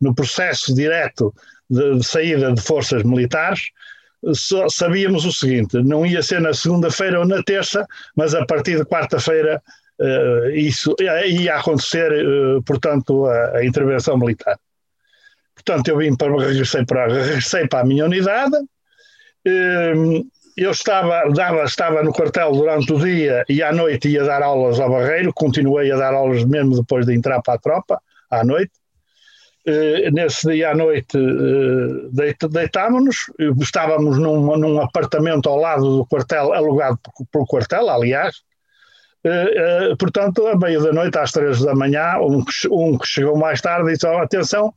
[0.00, 1.34] no processo direto
[1.68, 3.70] de, saída de forças militares,
[4.70, 7.86] sabíamos o seguinte: não ia ser na segunda-feira ou na terça,
[8.16, 9.62] mas a partir de quarta-feira
[10.00, 14.58] uh, isso ia acontecer, uh, portanto, a, a, intervenção militar.
[15.54, 18.56] Portanto, eu vim para, regressei para, regressei para a minha unidade.
[20.58, 24.80] Eu estava, dava, estava no quartel durante o dia e à noite ia dar aulas
[24.80, 28.72] ao Barreiro, continuei a dar aulas mesmo depois de entrar para a tropa, à noite.
[29.68, 33.30] Uh, nesse dia à noite uh, deit, deitámos-nos,
[33.60, 36.98] estávamos num, num, apartamento ao lado do quartel, alugado
[37.30, 38.36] pelo quartel, aliás.
[39.24, 43.60] Uh, portanto, à meia da noite, às três da manhã, um, um que chegou mais
[43.60, 44.72] tarde disse: oh, Atenção,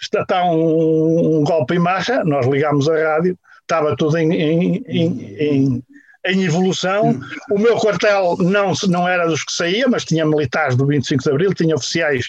[0.00, 2.24] está, está um, um golpe em marcha.
[2.24, 3.38] Nós ligámos a rádio
[3.70, 5.84] estava tudo em, em, em,
[6.26, 7.18] em, evolução.
[7.50, 11.30] O meu quartel não, não era dos que saía, mas tinha militares do 25 de
[11.30, 12.26] Abril, tinha oficiais,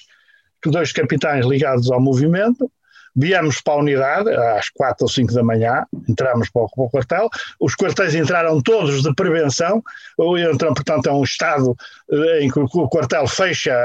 [0.63, 2.71] dois capitães ligados ao movimento.
[3.15, 6.89] Viemos para a unidade às quatro ou cinco da manhã, entramos para o, para o
[6.89, 7.29] quartel.
[7.59, 9.83] Os quartéis entraram todos de prevenção,
[10.51, 11.75] entram, portanto, é um estado
[12.11, 13.75] eh, em que o quartel fecha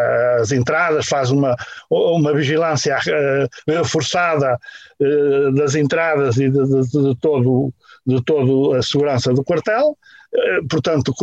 [0.41, 1.57] as entradas, faz uma,
[1.91, 4.59] uma vigilância uh, reforçada
[5.55, 7.73] das entradas e de, de, de, todo,
[8.07, 9.97] de toda a segurança do quartel.
[10.35, 11.15] Eh, portanto,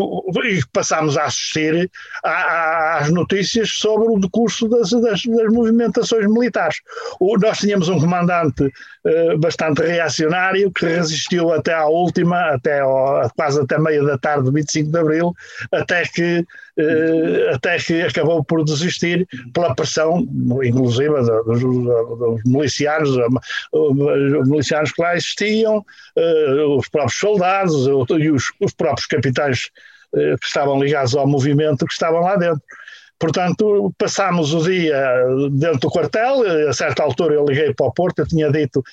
[0.46, 1.90] e passámos a assistir
[2.24, 6.78] às notícias sobre o decurso das, das, das movimentações militares.
[7.20, 13.30] O, nós tínhamos um comandante uh, bastante reacionário que resistiu até à última, até ao,
[13.36, 15.34] quase até meia da tarde de 25 de Abril,
[15.72, 16.46] até que
[17.54, 20.28] até que acabou por desistir pela pressão,
[20.64, 21.14] inclusive
[21.46, 23.12] dos, dos milicianos,
[23.72, 25.86] os milicianos que lá existiam,
[26.18, 29.70] uh, os próprios soldados e os, os próprios capitães
[30.14, 32.62] que estavam ligados ao movimento que estavam lá dentro.
[33.18, 38.20] Portanto, passámos o dia dentro do quartel, a certa altura eu liguei para o Porto,
[38.20, 38.84] eu tinha dito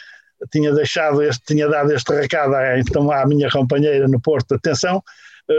[0.50, 5.02] tinha deixado este, tinha dado este recado então à minha companheira no Porto, atenção,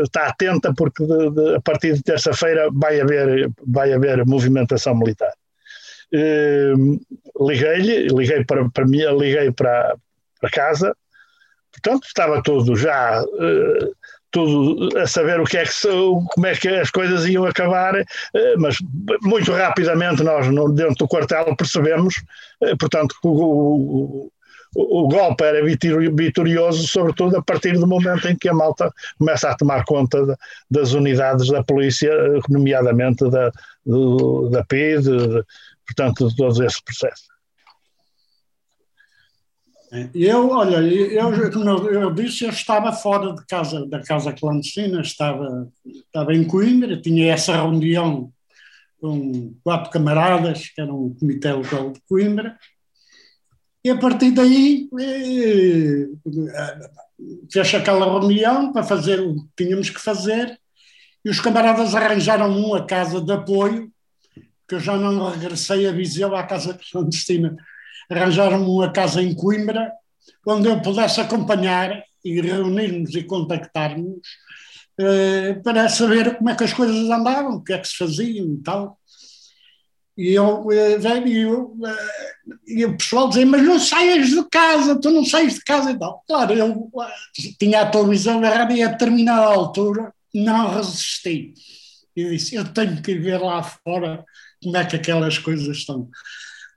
[0.04, 5.34] está atenta porque de, de, a partir de terça-feira vai haver, vai haver movimentação militar.
[6.14, 7.00] Uh,
[7.48, 9.96] liguei-lhe, liguei para, para mim, liguei para,
[10.40, 10.96] para casa,
[11.72, 13.96] portanto estava tudo já uh,
[14.30, 18.06] tudo a saber o que é que como é que as coisas iam acabar, uh,
[18.58, 18.76] mas
[19.22, 22.16] muito rapidamente nós dentro do quartel percebemos,
[22.78, 23.28] portanto, que
[24.76, 29.56] o, golpe era vitorioso, sobretudo a partir do momento em que a malta começa a
[29.56, 30.36] tomar conta de,
[30.70, 32.12] das unidades da polícia,
[32.50, 33.52] nomeadamente da,
[33.86, 35.10] do, da PID,
[35.86, 37.32] portanto, de todo esse processo.
[40.16, 45.68] Eu, olha, eu, como eu disse, eu estava fora de casa, da casa clandestina, estava,
[45.86, 48.32] estava em Coimbra, tinha essa reunião
[49.02, 52.56] com quatro camaradas, que eram o Comitê Local de Coimbra,
[53.84, 56.08] e a partir daí eh,
[57.52, 60.60] fez aquela reunião para fazer o que tínhamos que fazer
[61.24, 63.92] e os camaradas arranjaram uma casa de apoio,
[64.68, 67.56] que eu já não regressei a Viseu à casa clandestina.
[68.10, 69.92] Arranjaram uma casa em Coimbra,
[70.48, 74.20] onde eu pudesse acompanhar e reunirmos e contactarmos
[74.98, 78.54] eh, para saber como é que as coisas andavam, o que é que se faziam
[78.54, 78.98] e tal.
[80.18, 85.10] E, eu, eh, eu, eh, e o pessoal dizia, mas não saias de casa, tu
[85.10, 86.24] não saias de casa e tal.
[86.28, 91.54] Claro, eu eh, tinha a televisão agarrada e a determinada altura não resisti.
[92.16, 94.26] E disse, eu tenho que ir ver lá fora
[94.62, 96.10] como é que aquelas coisas estão.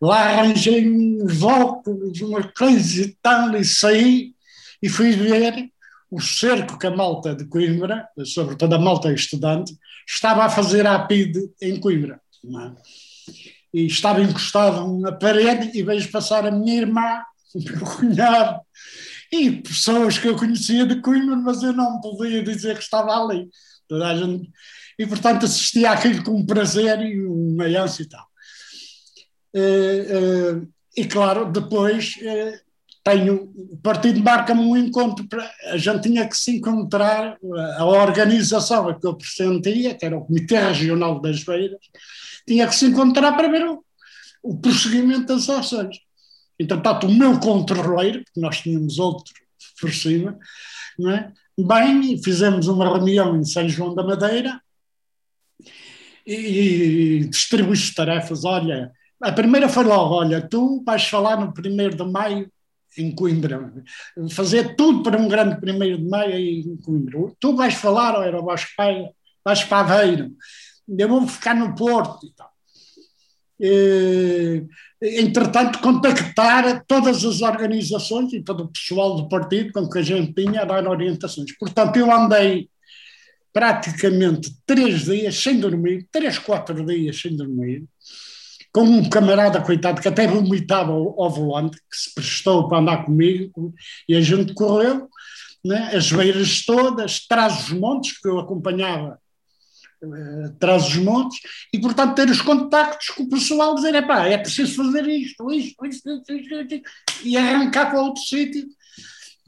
[0.00, 4.34] Lá arranjei uns óculos, uma coisa e tal, e saí
[4.82, 5.70] e fui ver
[6.10, 9.76] o cerco que a malta de Coimbra, sobretudo a malta estudante,
[10.06, 12.20] estava a fazer a PID em Coimbra.
[12.44, 13.03] É?
[13.74, 17.20] E estava encostado na parede e vejo passar a minha irmã,
[17.54, 18.60] o meu cunhado,
[19.32, 23.48] e pessoas que eu conhecia de Coimbra, mas eu não podia dizer que estava ali.
[23.88, 24.48] Toda a gente,
[24.98, 28.26] e, portanto, assistia àquilo com prazer e uma ânsia e tal.
[29.54, 32.60] Uh, uh, e, claro, depois uh,
[33.02, 37.36] tenho, o partido marca-me um encontro, para, a gente tinha que se encontrar,
[37.76, 41.80] a organização a que eu pressentia, que era o Comitê Regional das Beiras,
[42.46, 43.84] tinha que se encontrar para ver o,
[44.42, 45.98] o prosseguimento das ações.
[46.58, 49.32] Entretanto, o meu controleiro, porque nós tínhamos outro
[49.80, 50.38] por cima,
[50.98, 51.32] não é?
[51.58, 54.60] bem, fizemos uma reunião em São João da Madeira
[56.26, 58.44] e, e distribuímos tarefas.
[58.44, 58.92] Olha,
[59.22, 62.50] a primeira foi logo: olha, tu vais falar no 1 de maio
[62.96, 63.72] em Coimbra,
[64.30, 67.32] fazer tudo para um grande 1 de maio em Coimbra.
[67.40, 69.08] Tu vais falar, ou era o Vasco Pai,
[69.44, 70.30] vais para Aveiro,
[70.88, 72.50] eu vou ficar no Porto e tal.
[73.60, 74.66] E,
[75.00, 80.32] entretanto, contactar todas as organizações e todo o pessoal do partido com que a gente
[80.32, 81.56] tinha a dar orientações.
[81.56, 82.68] Portanto, eu andei
[83.52, 87.84] praticamente três dias sem dormir, três, quatro dias sem dormir,
[88.72, 93.04] com um camarada, coitado, que até vomitava ao, ao volante, que se prestou para andar
[93.04, 93.72] comigo,
[94.08, 95.08] e a gente correu,
[95.64, 99.20] né, as beiras todas, traz os montes, que eu acompanhava
[100.58, 101.40] traz os montes,
[101.72, 105.86] e portanto ter os contactos com o pessoal, dizer, epá, é preciso fazer isto, isto,
[105.86, 106.82] isto, isto, isto, isto
[107.24, 108.66] e arrancar para outro sítio.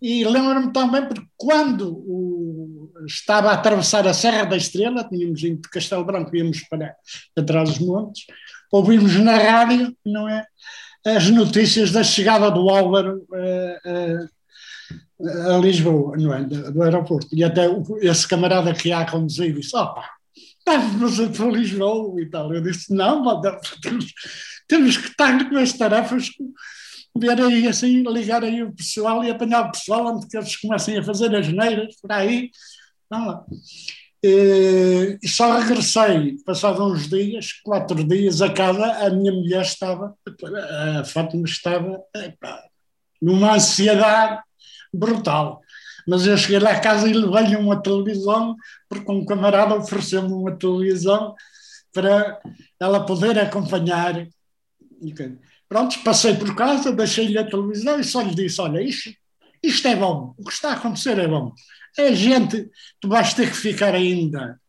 [0.00, 5.62] E lembro-me também, porque quando o, estava a atravessar a Serra da Estrela, tínhamos ido
[5.62, 6.94] de Castelo Branco, íamos para,
[7.34, 8.24] para trás dos montes,
[8.70, 10.44] ouvimos na rádio, não é?
[11.04, 16.42] As notícias da chegada do Álvaro uh, uh, a Lisboa, não é?
[16.44, 17.28] Do, aeroporto.
[17.32, 17.66] E até
[18.02, 20.15] esse camarada que ia a conduzir disse: opa, estamos
[20.66, 22.52] a para Lisboa e tal.
[22.52, 23.40] Eu disse: não,
[23.80, 24.12] temos,
[24.66, 26.30] temos que estar com as tarefas
[27.18, 30.98] ver aí assim, ligar aí o pessoal e apanhar o pessoal antes que eles comecem
[30.98, 32.50] a fazer as neiras por aí.
[33.08, 33.44] Vamos lá.
[34.22, 40.14] E só regressei, passados uns dias, quatro dias a casa, a minha mulher estava,
[40.98, 42.00] a Fátima estava
[43.22, 44.42] numa ansiedade
[44.92, 45.60] brutal.
[46.06, 48.56] Mas eu cheguei lá a casa e levei-lhe uma televisão,
[48.88, 51.34] porque um camarada ofereceu-me uma televisão
[51.92, 52.40] para
[52.78, 54.26] ela poder acompanhar.
[55.68, 59.10] Pronto, passei por casa, deixei-lhe a televisão e só lhe disse: Olha, isto,
[59.62, 61.52] isto é bom, o que está a acontecer é bom
[62.02, 64.60] a gente, tu vais ter que ficar ainda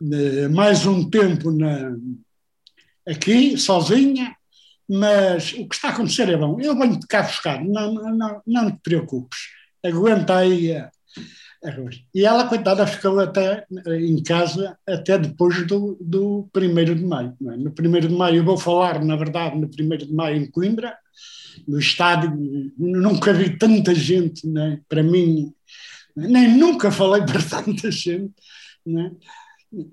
[0.00, 1.96] uh, mais um tempo na,
[3.08, 4.36] aqui, sozinha,
[4.88, 6.60] mas o que está a acontecer é bom.
[6.60, 9.38] Eu venho de cá buscar, não, não, não te preocupes,
[9.84, 10.90] aguenta aí a,
[12.14, 13.64] e ela, coitada, ficou até
[13.98, 17.34] em casa até depois do, do 1 de maio.
[17.40, 17.56] É?
[17.56, 20.94] No 1 de maio, eu vou falar, na verdade, no 1 de maio em Coimbra,
[21.66, 22.36] no estádio,
[22.76, 24.78] nunca vi tanta gente, é?
[24.86, 25.54] para mim,
[26.14, 28.34] nem nunca falei para tanta gente,
[28.84, 29.10] né?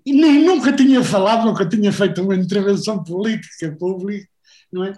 [0.06, 4.30] e nem nunca tinha falado, nunca tinha feito uma intervenção política pública.
[4.72, 4.94] Não é?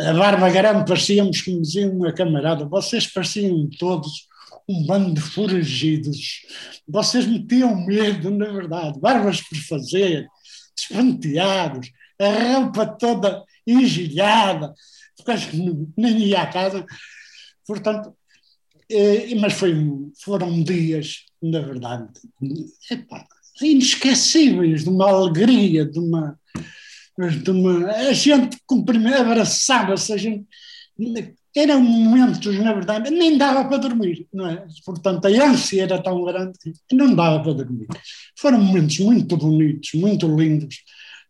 [0.00, 4.26] A Barba Grande parecíamos, como dizia uma camarada, vocês pareciam todos
[4.68, 6.42] um bando de foragidos,
[6.86, 10.26] vocês metiam medo, na verdade, barbas por fazer,
[10.76, 11.90] despenteados,
[12.20, 14.74] a roupa toda engilhada,
[15.96, 16.84] nem ia à casa.
[17.66, 18.14] Portanto,
[18.90, 19.74] eh, mas foi,
[20.22, 22.08] foram dias, na verdade,
[22.90, 23.26] epá,
[23.60, 26.38] inesquecíveis, de uma alegria, de uma.
[27.42, 28.58] De uma a gente
[29.14, 30.46] abraçava-se, a gente.
[31.54, 34.66] Eram momentos, na verdade, nem dava para dormir, não é?
[34.86, 37.86] Portanto, a ânsia era tão grande que não dava para dormir.
[38.38, 40.76] Foram momentos muito bonitos, muito lindos,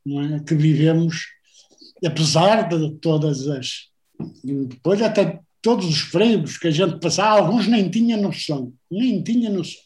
[0.06, 0.40] é?
[0.40, 1.24] que vivemos,
[2.04, 3.88] apesar de todas as.
[4.44, 9.50] Depois, até todos os freivos que a gente passava, alguns nem tinha noção, nem tinha
[9.50, 9.82] noção.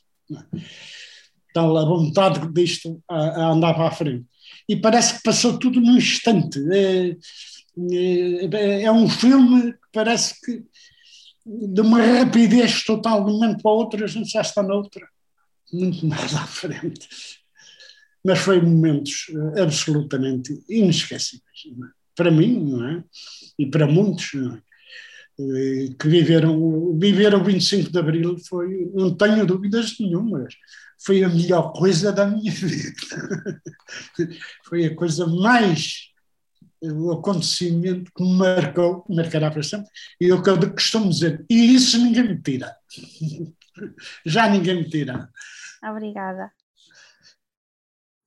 [1.51, 4.27] Então, a vontade disto a, a andar para a frente.
[4.69, 6.59] E parece que passou tudo num instante.
[6.71, 7.17] É,
[7.93, 10.63] é, é um filme parece que
[11.47, 15.09] de uma rapidez total de um momento para o outro, a gente já está noutra,
[15.73, 17.09] muito mais à frente.
[18.23, 21.61] mas foi momentos eh, absolutamente inesquecíveis.
[21.67, 21.89] é?
[22.15, 23.05] Para mim, não é?
[23.59, 24.59] E para muitos, é?
[25.39, 30.55] Eh, que viveram, viveram o 25 de Abril foi, não tenho dúvidas nenhumas,
[30.99, 33.61] foi a melhor coisa da minha vida.
[34.65, 36.11] foi a coisa mais,
[36.83, 39.89] o acontecimento que me marcou, marcará para sempre,
[40.21, 42.77] e o que eu costumo dizer, e isso ninguém me tira.
[44.25, 45.29] Já ninguém me tira.
[45.83, 46.51] Obrigada.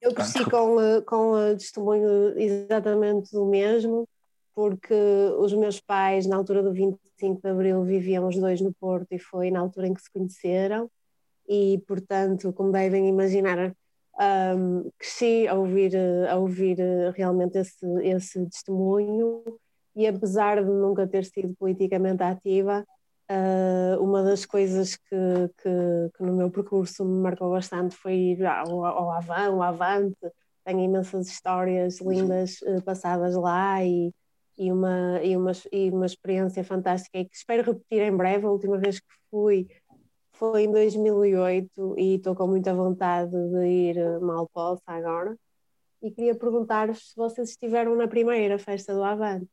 [0.02, 4.08] Eu cresci com, com o testemunho exatamente do mesmo,
[4.56, 4.94] porque
[5.38, 9.20] os meus pais, na altura do 25 de Abril, viviam os dois no Porto e
[9.20, 10.90] foi na altura em que se conheceram,
[11.48, 13.76] e portanto, como devem imaginar,
[14.18, 15.96] um, cresci a ouvir,
[16.30, 16.78] a ouvir
[17.16, 19.44] realmente esse, esse testemunho,
[19.96, 22.86] e apesar de nunca ter sido politicamente ativa,
[23.30, 28.46] uh, uma das coisas que, que, que, no meu percurso me marcou bastante foi ir
[28.46, 30.18] ao, ao Avan, ao Avante,
[30.66, 34.14] tenho imensas histórias lindas uh, passadas lá e
[34.60, 38.46] e uma, e, uma, e uma experiência fantástica e que espero repetir em breve.
[38.46, 39.70] A última vez que fui
[40.40, 45.36] foi em 2008 e estou com muita vontade de ir mal possa agora.
[46.02, 49.48] E queria perguntar-vos se vocês estiveram na primeira festa do Avante.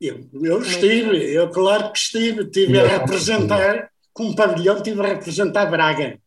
[0.00, 5.06] Eu, eu estive, eu claro que estive, estive a representar, com um pavilhão, estive a
[5.06, 6.18] representar Braga,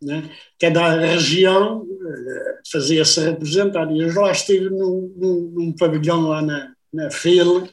[0.00, 0.30] né?
[0.60, 6.72] cada região eh, fazia-se representar, e eu lá estive num, num, num pavilhão lá na,
[6.92, 7.68] na fila,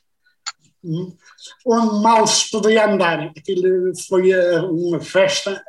[1.65, 3.31] onde mal se podia andar.
[3.35, 5.61] Aquilo foi eh, uma festa,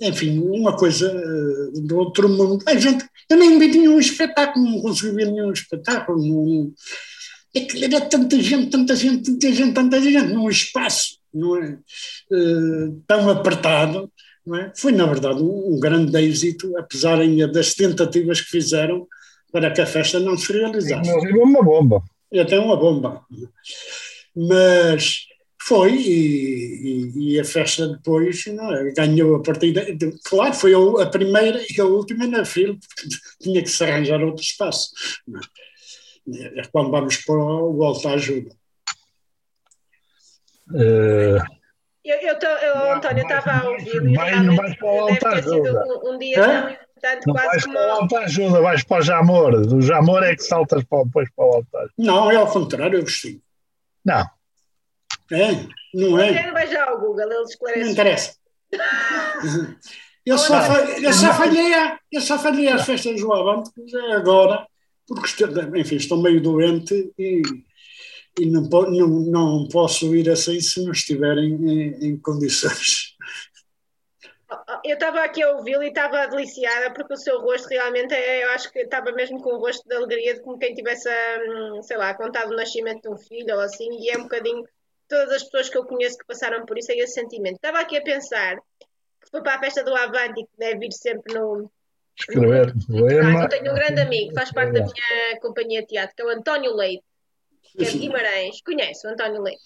[0.00, 2.64] enfim, uma coisa eh, do outro mundo.
[2.66, 6.18] A gente, eu nem vi nenhum espetáculo, não consegui ver nenhum espetáculo.
[6.18, 6.72] Não,
[7.56, 11.78] aquilo era tanta gente, tanta gente, tanta gente, tanta gente, num espaço não é?
[12.30, 14.10] Uh, tão apertado.
[14.44, 14.72] Não é?
[14.76, 19.06] Foi, na verdade, um, um grande êxito, apesar ainda das tentativas que fizeram
[19.52, 21.10] para que a festa não se realizasse.
[21.38, 23.24] Uma bomba e até uma bomba.
[24.34, 25.26] Mas
[25.60, 28.90] foi, e, e, e a festa depois é?
[28.92, 29.86] ganhou a partida.
[30.24, 34.42] Claro, foi a, primeira e a última na fila, porque tinha que se arranjar outro
[34.42, 34.90] espaço.
[36.28, 36.60] É?
[36.60, 38.50] é quando vamos para o Volta à Ajuda.
[40.70, 41.62] Uh...
[42.04, 44.14] Eu, eu, tô, eu, António, estava a ouvir.
[44.14, 45.84] Vai, vais para o Volta à Ajuda.
[45.86, 47.74] Um, um dia tão importante, não quase vais como.
[47.74, 49.66] para o Volta à Ajuda, vais para o Jamor.
[49.66, 53.02] Do Jamor é que saltas para, depois para o Volta Não, é ao contrário, eu
[53.02, 53.40] gostei.
[54.04, 54.24] Não.
[55.30, 56.50] É, não é?
[56.52, 57.84] Vai já ao Google, ele esclarece.
[57.84, 58.34] Não interessa.
[60.24, 61.72] Eu só, falhei, eu, só falhei,
[62.12, 63.70] eu só falhei as festas do Avante
[64.14, 64.64] agora,
[65.06, 67.42] porque estou, enfim, estou meio doente e,
[68.38, 73.11] e não, não, não posso ir assim se não estiverem em, em condições.
[74.84, 78.50] Eu estava aqui a ouvi-lo e estava deliciada porque o seu rosto realmente é, eu
[78.50, 81.96] acho que estava mesmo com o rosto de alegria de como quem tivesse, hum, sei
[81.96, 84.64] lá, contado o nascimento de um filho ou assim, e é um bocadinho
[85.12, 87.56] todas as pessoas que eu conheço que passaram por isso é esse sentimento.
[87.56, 90.92] Estava aqui a pensar que foi para a festa do Avante e que deve ir
[90.92, 91.70] sempre no.
[92.18, 93.42] Escrever poema.
[93.42, 96.24] Eu tenho um grande amigo que faz parte da minha companhia de teatro, que é
[96.26, 97.04] o António Leite,
[97.76, 98.60] que é de Guimarães.
[98.62, 99.62] Conhece o António Leite?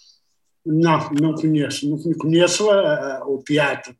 [0.64, 1.88] Não, não conheço.
[1.88, 3.96] Não conheço a, a, o teatro.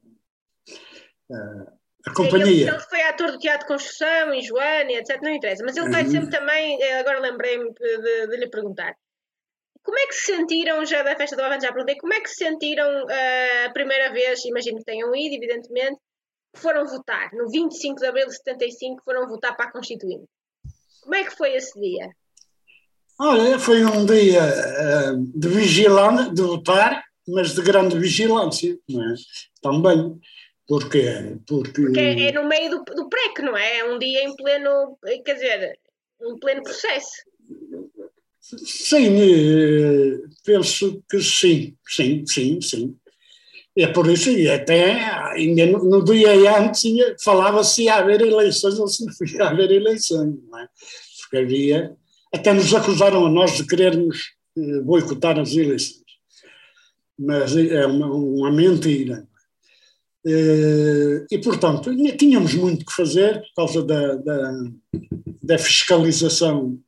[1.31, 2.69] A, companhia.
[2.69, 5.21] Ele, foi ator do Teatro de Construção, em Joânia, etc.
[5.23, 5.65] Não interessa.
[5.65, 6.81] Mas ele vai sempre também.
[6.81, 8.95] eh, Agora lembrei-me de, de, de lhe perguntar.
[9.83, 12.29] Como é que se sentiram, já da festa do Avante, já perguntei, como é que
[12.29, 15.97] se sentiram uh, a primeira vez, imagino que tenham ido, evidentemente,
[16.53, 20.25] que foram votar, no 25 de abril de 75, foram votar para a Constituinte?
[21.03, 22.09] Como é que foi esse dia?
[23.19, 29.15] Olha, foi um dia uh, de vigilância, de votar, mas de grande vigilância, não é?
[29.63, 30.21] Também.
[30.67, 31.37] Porquê?
[31.47, 33.79] Porque, Porque é, é no meio do, do PREC, não é?
[33.79, 35.79] É um dia em pleno, quer dizer,
[36.23, 37.25] em pleno processo.
[38.41, 42.97] Sim, eh, penso que sim, sim, sim, sim.
[43.77, 44.95] É por isso, e até
[45.33, 46.83] ainda no, no dia antes
[47.23, 50.69] falava se ia haver eleições ou se não ia haver eleições, não é?
[51.21, 51.97] Porque havia,
[52.33, 56.05] até nos acusaram a nós de querermos eh, boicotar as eleições.
[57.19, 59.27] Mas é uma, uma mentira.
[60.27, 64.53] Eh, E, portanto, tínhamos muito que fazer por causa da, da,
[65.43, 66.79] da fiscalização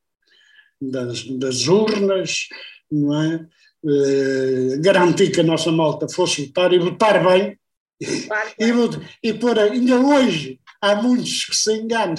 [0.80, 2.48] das, das urnas,
[2.90, 3.46] não é?
[3.86, 7.56] Eh, garantir que a nossa malta fosse votar e votar bem.
[8.26, 8.50] Claro,
[9.22, 12.14] E, e por ainda hoje há muitos que se enganam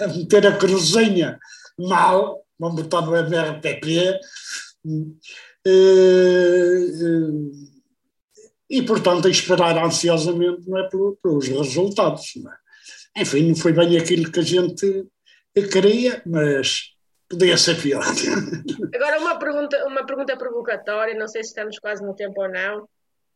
[0.00, 1.38] a meter a cruzinha
[1.78, 4.18] mal, vão botar no MRTP.
[5.66, 7.75] eh, eh,
[8.68, 12.32] e, portanto, a esperar ansiosamente não é, pelo- pelos resultados.
[12.36, 12.56] Não é?
[13.18, 15.06] Enfim, não foi bem aquilo que a gente
[15.72, 16.92] queria, mas
[17.28, 18.02] podia ser pior.
[18.94, 22.88] Agora uma pergunta, uma pergunta provocatória, não sei se estamos quase no tempo ou não,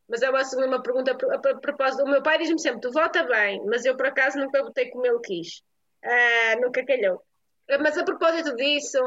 [0.08, 2.02] mas é uma segunda pergunta a pro- a propósito.
[2.04, 5.06] O meu pai diz-me sempre: tu vota bem, mas eu por acaso nunca votei como
[5.06, 5.62] ele quis.
[6.04, 7.22] Ah, nunca calhou.
[7.80, 8.98] Mas a propósito disso,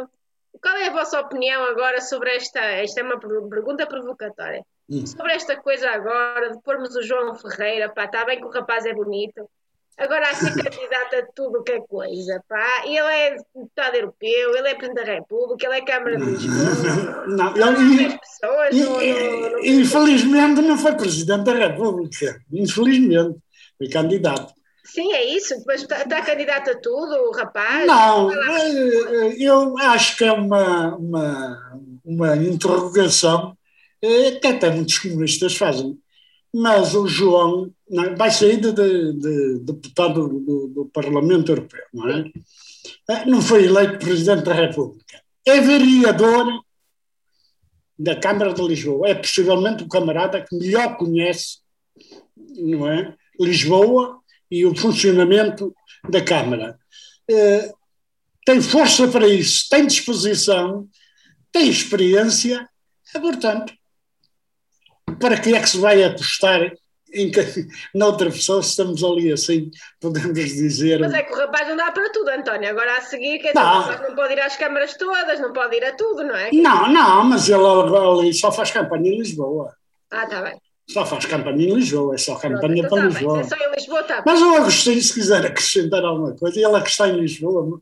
[0.62, 2.60] qual é a vossa opinião agora sobre esta?
[2.60, 4.64] Esta é uma per- pergunta provocatória.
[4.90, 5.06] Hum.
[5.06, 8.86] Sobre esta coisa agora de pormos o João Ferreira, pá, está bem que o rapaz
[8.86, 9.50] é bonito.
[9.98, 12.84] Agora a ser candidato a tudo que é coisa, pá.
[12.86, 17.26] Ele é deputado europeu, ele é Presidente da República, ele é Câmara de Lisboa.
[17.28, 22.42] Não, ele, pessoas no, no, no- infelizmente não foi Presidente da República.
[22.52, 23.38] Infelizmente.
[23.78, 24.54] Foi candidato.
[24.86, 25.58] Sim, é isso.
[25.60, 27.88] Depois está, está candidato a tudo, o rapaz.
[27.88, 33.63] Não, eh, eu acho que é uma, uma, uma interrogação eh,
[34.40, 35.98] que até muitos comunistas fazem.
[36.54, 42.10] Mas o João não, vai sair de, de- de deputado do, do Parlamento Europeu, não
[42.10, 42.32] é?
[43.10, 45.22] Eh, Não foi eleito Presidente da República.
[45.46, 46.64] É vereador
[47.98, 49.10] da Câmara de Lisboa.
[49.10, 51.60] É possivelmente o camarada que melhor conhece,
[52.58, 53.16] não é?
[53.40, 54.20] Lisboa
[54.52, 55.74] e o funcionamento
[56.10, 56.78] da Câmara.
[57.30, 57.72] Eh,
[58.46, 60.88] tem força para isso, tem disposição,
[61.52, 62.68] tem experiência,
[63.16, 63.74] é, portanto,
[65.20, 66.72] para que é que se vai apostar
[67.14, 67.40] em que,
[67.94, 69.70] noutra pessoa se estamos ali assim,
[70.02, 71.00] podemos dizer.
[71.00, 72.70] Mas é que o rapaz não dá para tudo, António.
[72.70, 73.78] Agora a seguir, quer dizer, Não.
[73.78, 76.50] o rapaz não pode ir às câmaras todas, não pode ir a tudo, não é?
[76.52, 79.76] Não, não, mas ele ali só faz campanha em Lisboa.
[80.12, 80.60] Ah, está bem.
[80.90, 83.14] Só faz campanha em Lisboa, é só campanha então para tá bem.
[83.14, 83.44] Lisboa.
[83.44, 84.24] Se é só em Lisboa, bem.
[84.26, 87.80] Mas o Agostinho, se quiser acrescentar alguma coisa, ele é que está em Lisboa,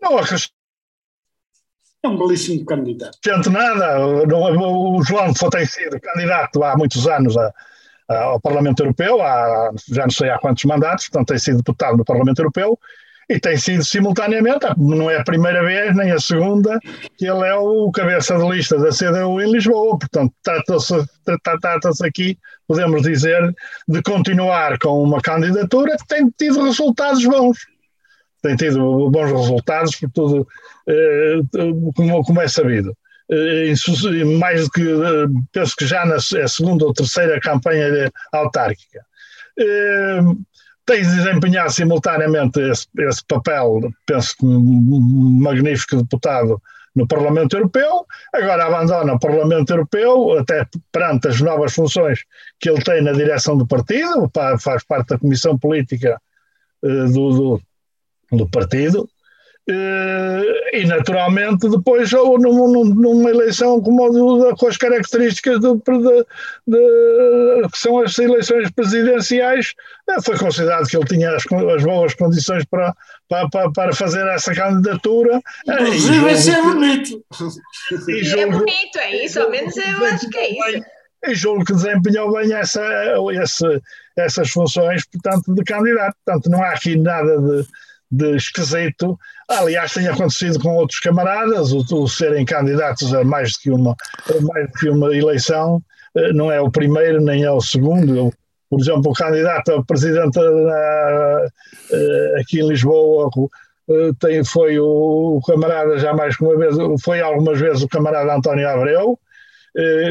[0.00, 0.59] Não acrescento
[2.02, 3.18] é um belíssimo candidato.
[3.50, 3.98] nada.
[4.26, 7.52] Não- O João foi- tem sido candidato há muitos anos a-
[8.08, 11.96] a- ao Parlamento Europeu, há, já não sei há quantos mandatos, portanto tem sido deputado
[11.96, 12.78] no Parlamento Europeu
[13.28, 16.80] e tem sido simultaneamente, não é a primeira vez nem a segunda,
[17.16, 19.98] que ele é o cabeça de lista da CDU em Lisboa.
[19.98, 20.94] Portanto, trata-se
[21.24, 22.36] trata- aqui,
[22.66, 23.54] podemos dizer,
[23.86, 27.58] de continuar com uma candidatura que tem tido resultados bons.
[28.42, 30.48] Tem tido bons resultados por tudo,
[30.88, 31.40] eh,
[31.94, 32.96] como, como é sabido.
[33.30, 33.74] Eh,
[34.38, 39.04] mais do que, eh, penso que já na a segunda ou terceira campanha autárquica.
[40.86, 46.60] Tem desempenhado simultaneamente esse, esse papel, penso que um magnífico deputado
[46.96, 52.24] no Parlamento Europeu, agora abandona o Parlamento Europeu, até perante as novas funções
[52.58, 56.20] que ele tem na direção do partido, pa- faz parte da Comissão Política
[56.82, 57.62] do, do,
[58.32, 59.08] do partido,
[59.68, 66.26] eh, e naturalmente depois ou num- num- numa eleição como com as características do- de-
[66.66, 69.74] de- que são as eleições presidenciais,
[70.08, 71.44] eh, foi considerado que ele tinha as,
[71.76, 72.94] as boas condições para,
[73.28, 75.40] para, para- fazer essa candidatura.
[75.68, 77.24] eh, e Inclusive, vai ser que- bonito.
[78.08, 79.40] e é julgo- bonito, é isso.
[79.40, 80.84] Ao menos eu acho que é isso.
[81.26, 82.82] e julgo que desempenhou bem essa,
[83.42, 83.80] esse-
[84.16, 86.16] essas funções, portanto, de candidato.
[86.24, 87.62] Portanto, não há aqui nada de,
[88.10, 89.18] de esquisito.
[89.48, 93.96] Aliás, tem acontecido com outros camaradas, o, o serem candidatos a mais do que uma,
[94.42, 95.82] mais que uma eleição,
[96.16, 98.32] eh, não é o primeiro nem é o segundo.
[98.68, 101.46] Por exemplo, o candidato a presidente eh,
[101.92, 103.30] eh, aqui em Lisboa
[104.20, 108.32] tem, foi o, o camarada, já mais que uma vez, foi algumas vezes o camarada
[108.32, 109.18] António Abreu,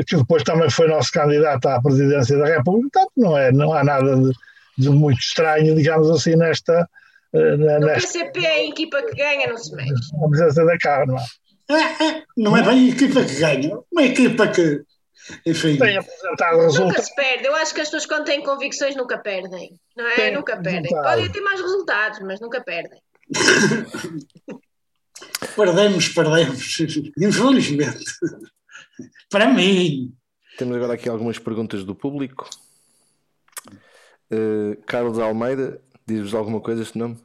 [0.06, 3.00] que depois também foi nosso candidato à presidência da República.
[3.00, 4.32] Portanto, não, é, não há nada de,
[4.78, 6.90] de muito estranho, digamos assim, nesta,
[7.34, 9.92] na- No nesta PCP é a equipa que ganha, não se mexe.
[10.30, 11.24] presidência da Câmara.
[11.70, 14.82] É, é, não é bem a equipa que ganha, uma equipa que,
[15.46, 17.46] enfim, Tem apresentado Nunca se perde.
[17.46, 19.80] Eu acho que as pessoas quando têm convicções nunca perdem.
[19.96, 20.16] Não é?
[20.16, 20.82] Tem nunca perdem.
[20.82, 21.04] resultado.
[21.04, 23.00] Podem ter mais resultados, mas nunca perdem.
[25.56, 26.80] perdemos, perdemos,
[27.18, 28.06] infelizmente.
[29.30, 30.14] Para mim.
[30.58, 32.50] Temos agora aqui algumas perguntas do público.
[34.32, 35.80] Eh, Carlos Almeida,
[36.14, 37.18] diz-vos alguma coisa este nome?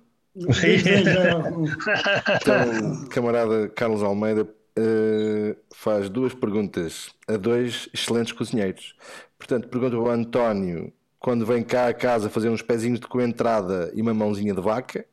[2.37, 8.97] Então, camarada Carlos Almeida eh, faz duas perguntas a dois excelentes cozinheiros.
[9.39, 14.03] Portanto, pergunta ao António quando vem cá a casa fazer uns pezinhos de coentrada e
[14.03, 15.07] uma mãozinha de vaca.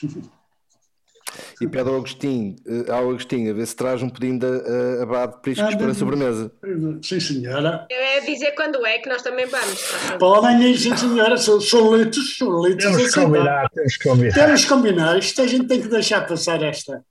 [1.60, 5.02] E pede ao Agostinho, eh, ao Agostinho a ver se traz um pudim de uh,
[5.02, 6.52] abade de priscos Ah, para a sobremesa.
[7.02, 7.86] Sim, senhora.
[7.90, 9.82] Eu ia dizer quando é que nós também vamos.
[10.20, 11.36] Podem ir, sim, senhora.
[11.36, 12.84] Sou, sou leitos, sou leitos.
[12.84, 13.24] Temos que aceitar.
[13.24, 14.34] combinar, temos que combinar.
[14.34, 15.18] Temos que combinar.
[15.18, 17.02] Isto a gente tem que deixar passar esta,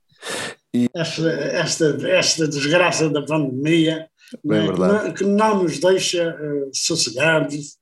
[0.72, 4.06] E- esta, esta, esta desgraça da pandemia
[4.44, 5.12] Bem né, verdade.
[5.12, 7.76] que não nos deixa eh, sossegados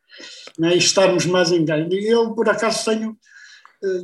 [0.59, 1.93] né, e estarmos mais em ganho.
[1.93, 3.17] E Eu, por acaso, tenho eh,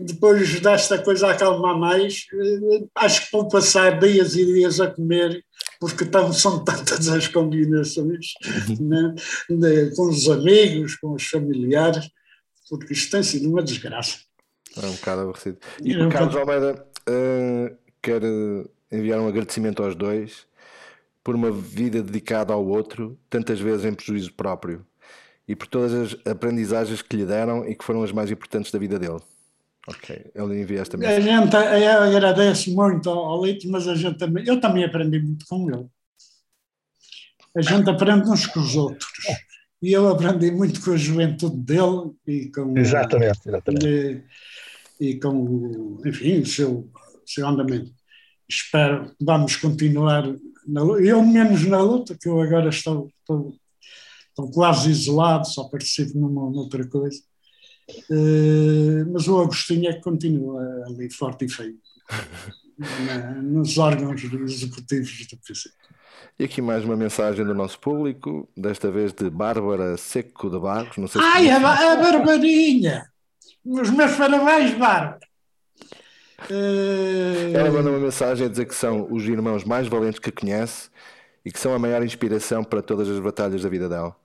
[0.04, 5.44] depois desta coisa acalmar mais, eh, acho que vou passar dias e dias a comer,
[5.80, 8.32] porque tão, são tantas as combinações
[8.80, 9.14] né,
[9.48, 12.08] de- com os amigos, com os familiares,
[12.68, 14.18] porque isto tem sido uma desgraça.
[14.76, 15.58] É um bocado aborrecido.
[15.82, 20.46] E Eu- o Carlos Almeida eh, quer eh, enviar um agradecimento aos dois
[21.24, 24.84] por uma vida dedicada ao outro, tantas vezes em prejuízo próprio,
[25.46, 28.78] e por todas as aprendizagens que lhe deram e que foram as mais importantes da
[28.78, 29.20] vida dele.
[29.88, 31.22] Ok, ele envia esta A mensagem.
[31.22, 35.68] gente eu agradece muito ao, Leite, mas a gente também, eu também aprendi muito com
[35.70, 35.86] ele.
[37.56, 39.08] A gente aprende uns com os outros.
[39.82, 43.86] E eu aprendi muito com a juventude dele e com, Exatamente, exatamente.
[45.00, 46.88] e, e com o- enfim, o seu,
[47.26, 47.92] seu andamento.
[48.48, 50.32] Espero que vamos continuar
[50.66, 51.02] na luta.
[51.02, 53.52] Eu menos na luta, que eu agora estou, estou,
[54.28, 57.20] estou quase isolado, só participo numa noutra coisa.
[58.10, 61.76] Eh, mas o Agostinho é que continua ali forte e feio
[63.06, 65.70] na- nos órgãos executivos do PC.
[66.38, 70.96] E aqui mais uma mensagem do nosso público, desta vez de Bárbara Seco de Barros.
[70.96, 71.82] Não sei se Ai, a, conhece.
[71.84, 73.06] A Barbarinha!
[73.64, 75.20] Os meus parabéns, Bárbara!
[76.50, 80.88] Eh, Ela manda uma mensagem a dizer que são os irmãos mais valentes que conhece
[81.44, 84.16] e que são a maior inspiração para todas as batalhas da vida dela.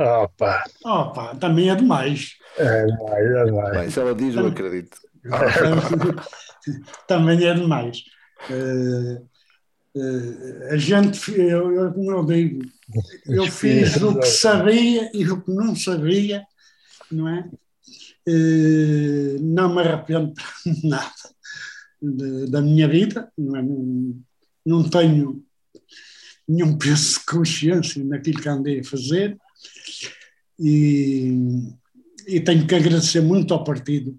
[0.00, 2.36] Opa, Opa, também é demais.
[2.56, 3.76] é demais, é demais.
[3.76, 4.96] Bem, se ela diz, eu acredito.
[7.06, 8.02] também é demais.
[8.48, 9.22] Eh,
[9.96, 12.64] eh, a gente, eu, eu, como eu digo,
[13.26, 16.46] eu fiz o que sabia e o que não sabia,
[17.12, 17.50] não é?
[18.26, 20.32] Eh, não me arrependo
[20.64, 21.12] de nada
[22.00, 23.62] de- da minha vida, não, é?
[23.62, 24.16] não,
[24.64, 25.44] não tenho
[26.48, 29.36] nenhum peso de consciência naquilo que andei a fazer
[30.58, 31.32] e,
[32.26, 34.18] e tenho que agradecer muito ao partido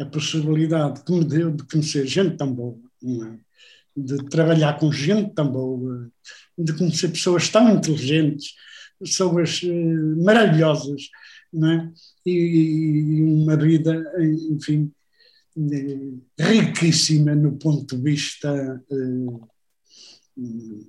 [0.00, 3.38] a possibilidade que me deu de conhecer gente tão boa, é?
[3.96, 6.10] de trabalhar com gente tão boa,
[6.56, 8.54] de conhecer pessoas tão inteligentes,
[8.98, 11.08] pessoas eh, maravilhosas,
[11.52, 11.92] não é?
[12.26, 14.04] E, uma vida,
[14.50, 14.92] enfim,
[15.56, 20.86] eh, riquíssima no ponto de vista eh,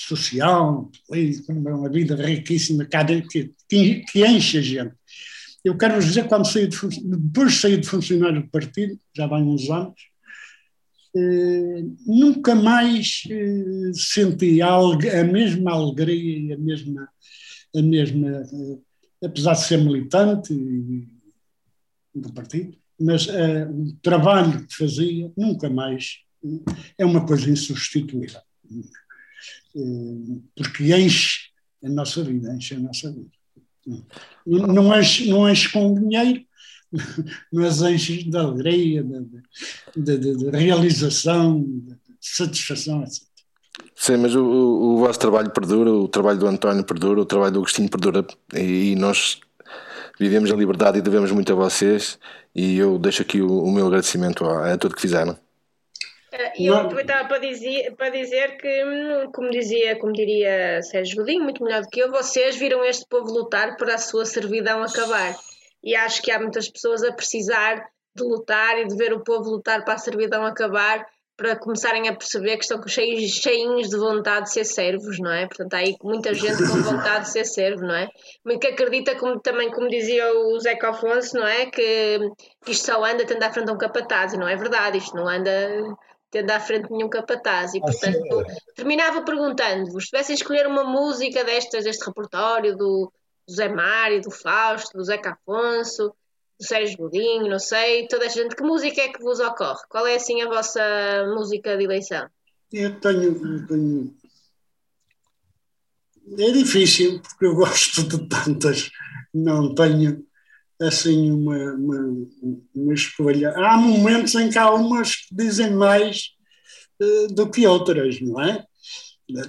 [0.00, 4.94] social, político, uma vida riquíssima que, que, enche a gente.
[5.64, 9.26] Eu quero vos dizer, quando saí de, depois de sair de funcionário do partido, já
[9.26, 10.00] vai uns anos,
[11.16, 17.08] eh, nunca mais eh, senti a, a mesma alegria e a mesma,
[17.74, 18.78] a mesma eh,
[19.26, 20.54] apesar de ser militante
[22.14, 28.40] do partido, mas eh, o trabalho que fazia nunca mais eh, é uma coisa insubstituível,
[30.56, 31.48] porque enche
[31.84, 33.28] a nossa vida, enche a nossa vida.
[34.46, 36.42] Não, enche, não enche com dinheiro,
[37.52, 39.04] mas enche de alegria,
[39.96, 43.22] de, realização, de satisfação, etc.
[43.94, 47.52] Sim, mas o, o- o vosso trabalho perdura, o trabalho do António perdura, o trabalho
[47.52, 49.38] do Agostinho perdura e, e nós
[50.18, 52.18] vivemos em liberdade e devemos muito a vocês
[52.54, 55.38] e eu deixo aqui o, o meu agradecimento a, a tudo que fizeram.
[56.56, 61.42] E eu aproveitava para dizer, para dizer que, hum, como dizia, como diria Sérgio Godinho,
[61.42, 65.34] muito melhor do que eu, vocês viram este povo lutar para a sua servidão acabar.
[65.82, 67.82] E acho que há muitas pessoas a precisar
[68.14, 71.06] de lutar e de ver o povo lutar para a servidão acabar
[71.38, 75.46] para começarem a perceber que estão cheios, cheinhos de vontade de ser servos, não é?
[75.46, 78.08] Portanto, há aí muita gente com vontade de ser servo, não é?
[78.44, 81.66] Mas que acredita, como, também como dizia o Zeca Afonso, não é?
[81.66, 82.18] Que,
[82.64, 85.14] que isto só anda tendo à frente a um capataz, e não é verdade, isto
[85.14, 85.52] não anda
[86.30, 87.74] tendo à frente nenhum capataz.
[87.74, 88.44] E, portanto,
[88.74, 93.12] terminava perguntando-vos: se tivessem escolher uma música destas, deste repertório do,
[93.46, 96.08] do Zé Mário, do Fausto, do Zeca Afonso,
[96.60, 99.80] do Sérgio Godinho, não sei, toda a gente, que música é que vos ocorre?
[99.88, 100.80] Qual é assim a vossa
[101.34, 102.28] música de eleição?
[102.72, 104.14] Eu tenho, eu tenho-
[106.38, 108.90] É difícil, porque eu gosto de tantas,
[109.32, 110.26] não tenho
[110.80, 112.26] assim uma, uma,
[112.74, 113.50] uma escolha.
[113.50, 116.30] Há momentos em que há umas que dizem mais
[117.00, 118.64] eh, do que outras, não é?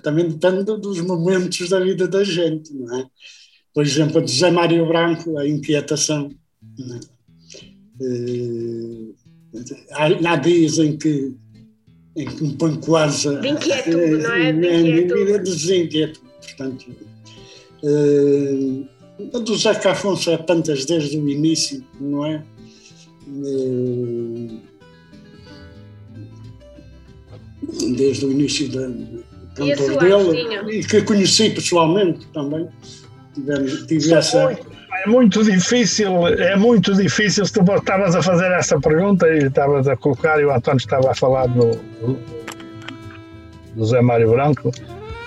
[0.01, 3.05] Também depende dos momentos da vida da gente, não é?
[3.73, 6.29] Por exemplo, a de José Mário Branco, a inquietação.
[6.79, 6.99] é?
[8.01, 9.13] Eh,
[9.91, 11.33] há, há dias em que,
[12.15, 14.51] em que me põe quase De inquietude, não é?
[14.51, 15.31] De inquietude.
[15.33, 16.29] de desinquietude.
[16.41, 16.85] Portanto,
[17.83, 22.43] a do Zeca Afonso há tantas desde o início, não é?
[23.27, 24.47] Eh,
[27.95, 28.89] desde o início da,
[29.55, 32.67] cantor dele, e que conheci pessoalmente também.
[33.33, 34.57] tivemos, tive essa.
[35.05, 37.45] É muito difícil, é muito difícil.
[37.45, 41.11] Se tu estavas a fazer essa pergunta e estavas a colocar, e o António estava
[41.11, 42.17] a falar do, do,
[43.75, 44.71] do Zé Mário Branco,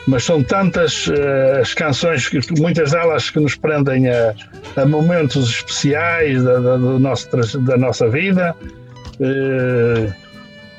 [0.07, 4.35] mas são tantas uh, as canções, que, muitas delas que nos prendem a,
[4.77, 8.55] a momentos especiais da, da, do nosso, da nossa vida,
[9.21, 10.13] uh,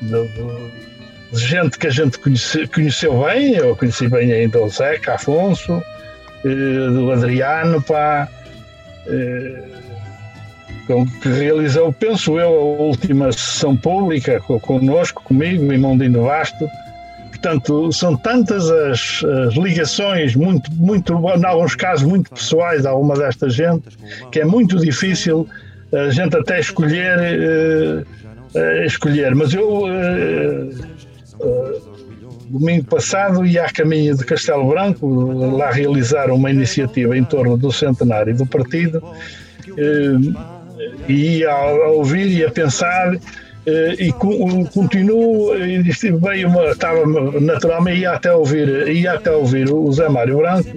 [0.02, 5.72] de, gente que a gente conhece, conheceu bem, eu conheci bem ainda o Zeca Afonso,
[5.72, 8.28] uh, do Adriano, pá,
[11.22, 16.68] que realizou, penso eu, a última sessão pública conosco, comigo, em Mondino Vasto,
[17.44, 23.14] Portanto, são tantas as, as, ligações, muito, muito, em alguns casos, muito pessoais a alguma
[23.14, 23.84] desta gente,
[24.32, 25.46] que é muito difícil
[25.92, 27.18] a gente até escolher.
[27.18, 28.00] Uh,
[28.58, 29.34] uh, escolher.
[29.34, 30.70] Mas eu, uh,
[32.48, 35.06] domingo passado, ia a caminho de Castelo Branco,
[35.54, 39.02] lá realizar uma iniciativa em torno do centenário do partido,
[41.06, 43.18] e ia a ouvir e a pensar eh,
[43.66, 47.06] e continuo e veio uma, estava
[47.40, 50.68] naturalmente ia até ouvir ia até ouvir o Zé Mário Branco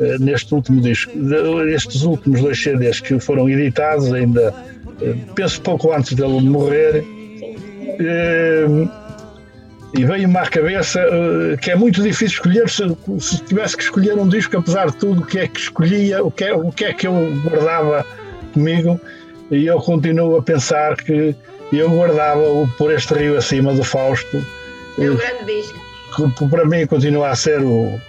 [0.00, 1.12] eh, neste último disco
[1.68, 4.52] estes últimos dois CDs que foram editados ainda
[5.00, 7.04] eh, penso pouco antes dele morrer.
[9.94, 11.00] E veio-me à cabeça
[11.62, 12.82] que é muito difícil escolher se,
[13.18, 16.30] se, tivesse que escolher um disco apesar de tudo o que é que escolhia o
[16.30, 18.04] que é, o que é que eu guardava
[18.52, 19.00] comigo.
[19.50, 21.34] E eu continuo a pensar que
[21.72, 24.44] eu guardava-o por este rio acima do Fausto.
[24.98, 25.86] É um grande disco.
[26.38, 28.00] Que para mim continua a ser o,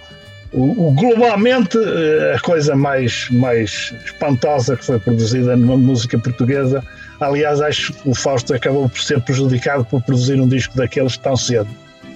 [0.52, 6.82] o, o, globalmente eh, a coisa mais, mais espantosa que foi produzida numa música portuguesa.
[7.20, 11.36] Aliás, acho que o Fausto acabou por ser prejudicado por produzir um disco daqueles tão
[11.36, 11.68] cedo.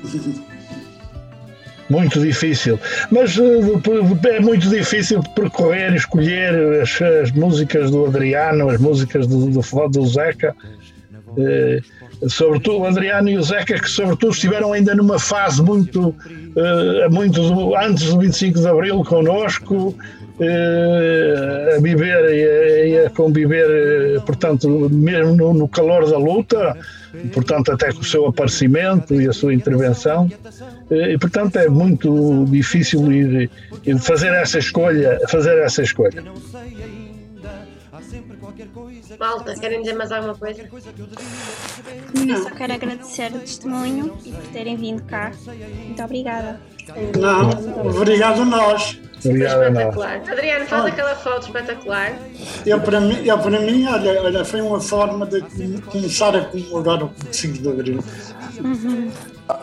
[1.91, 8.81] Muito difícil, mas eh, é muito difícil percorrer, escolher as, as músicas do Adriano, as
[8.81, 10.57] músicas do, do, do Zeca,
[12.29, 16.15] sobretudo o Adriano e o Zeca, que sobretudo estiveram ainda numa fase muito,
[16.57, 19.97] eh, muito antes do 25 de Abril connosco,
[20.41, 26.77] eh, a viver e a, conviver, portanto, mesmo no, calor da luta,
[27.33, 30.31] portanto, até com o seu aparecimento e a sua intervenção.
[30.91, 33.51] E, portanto, é muito difícil ir
[34.01, 36.23] fazer essa escolha, fazer essa escolha.
[39.19, 40.63] Malta, querem dizer mais alguma coisa?
[40.63, 45.33] Eu só quero agradecer o testemunho e por terem vindo cá.
[45.87, 46.61] Muito obrigada.
[47.19, 47.51] Não,
[47.89, 48.99] obrigado a nós.
[49.25, 50.23] Obrigado espetacular.
[50.29, 52.19] Adriano, faz aquela foto espetacular.
[52.67, 55.41] Eu para, mim, eu, para mim, olha, olha, foi uma forma de
[55.83, 58.05] começar a comemorar o 5 de Abril.
[58.61, 59.11] Uhum.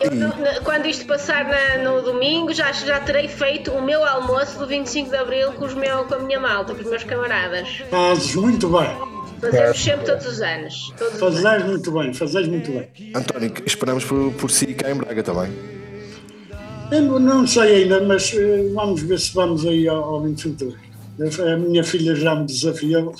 [0.00, 4.66] Eu, quando isto passar na, no domingo, já, já terei feito o meu almoço do
[4.66, 7.68] 25 de Abril com, os meu, com a minha malta, com os meus camaradas.
[7.90, 8.88] Fazes muito bem.
[9.40, 10.92] Fazemos sempre todos os anos.
[11.18, 12.88] Fazes muito bem, fazes muito bem.
[13.14, 15.50] António, esperamos por, por si cá em Braga também.
[16.92, 20.64] Eu não sei ainda, mas uh, vamos ver se vamos aí ao, ao 25 de
[20.64, 20.89] Abril.
[21.20, 23.14] A minha filha já me desafiou.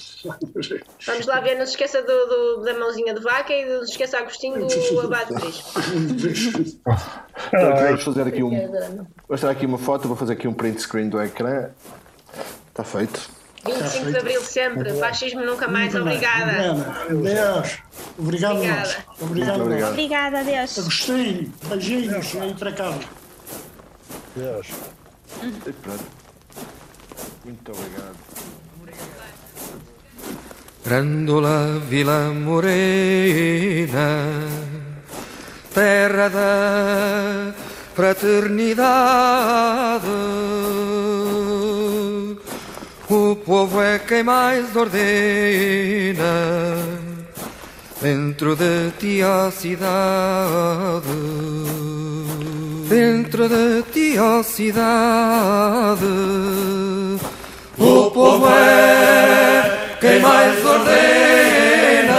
[1.06, 3.90] Vamos lá ver, não se esqueça do, do, da mãozinha de vaca e não se
[3.92, 6.80] esqueça, Agostinho, do abate de
[7.52, 8.50] então, vamos fazer aqui um.
[8.50, 11.70] Vou mostrar aqui uma foto, vou fazer aqui um print screen do ecrã.
[12.68, 13.30] Está feito.
[13.66, 16.72] 25 de Abril sempre, fascismo nunca mais, obrigada.
[17.08, 17.78] Deus,
[18.18, 18.80] obrigado obrigada.
[18.80, 18.98] nós.
[19.20, 19.90] Obrigado, obrigado.
[19.90, 20.78] Obrigada, Deus.
[20.78, 22.98] Agostinho, beijinhos aí para cá.
[24.34, 24.68] Deus.
[25.82, 26.19] Pronto.
[27.44, 28.16] Muito obrigado.
[30.84, 34.26] Grândola Vila Morena,
[35.74, 37.54] terra da
[37.94, 40.06] fraternidade.
[43.08, 45.00] O povo é quem mais ordena
[48.00, 49.90] dentro de ti a cidade.
[52.90, 56.04] Dentro de ti a cidade.
[57.78, 62.14] O povo é quem mais ordena,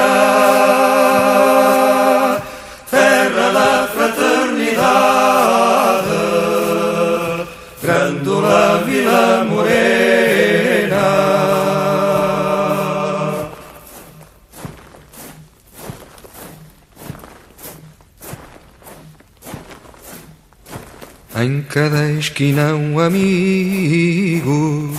[22.22, 24.94] cada esquina um amigo.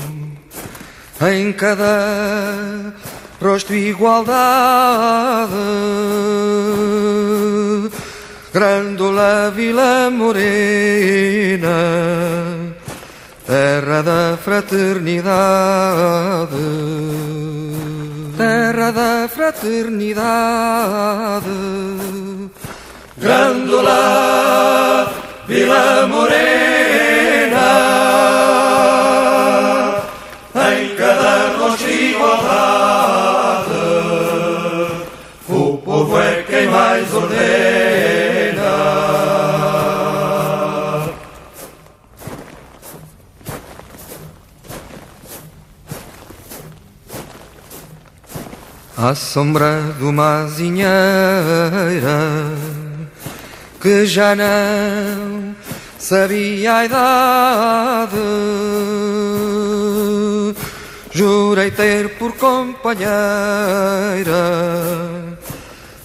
[1.21, 2.93] Em cada
[3.41, 4.33] rosto igualdade.
[8.53, 11.69] Grândola Vila Morena,
[13.47, 15.31] terra da fraternidade,
[18.37, 21.49] terra da fraternidade,
[23.17, 25.22] Grândola,
[25.53, 27.69] Vila Morena,
[30.73, 33.69] em cada rosto igualdade,
[35.51, 37.43] o povo é quem mais ordena.
[48.97, 50.89] À sombra de uma azinheira
[53.83, 55.55] que já não
[55.99, 58.17] sabia a idade.
[61.15, 63.11] Jurei ter por companheira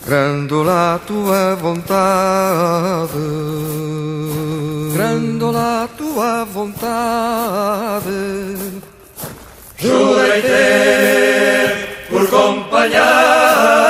[0.06, 3.14] Grandola a tua vontade
[4.94, 8.04] Grandola a tua vontade
[9.78, 13.87] Jurei ter por companheira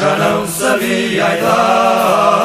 [0.00, 2.39] já não sabia a idade.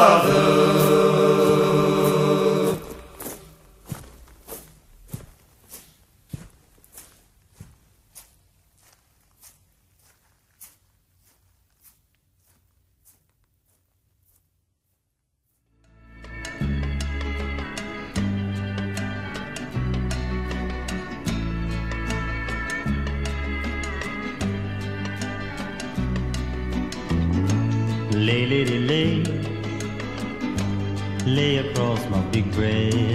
[28.25, 29.23] Lay, lay, lay,
[31.27, 33.14] lay across my big bed.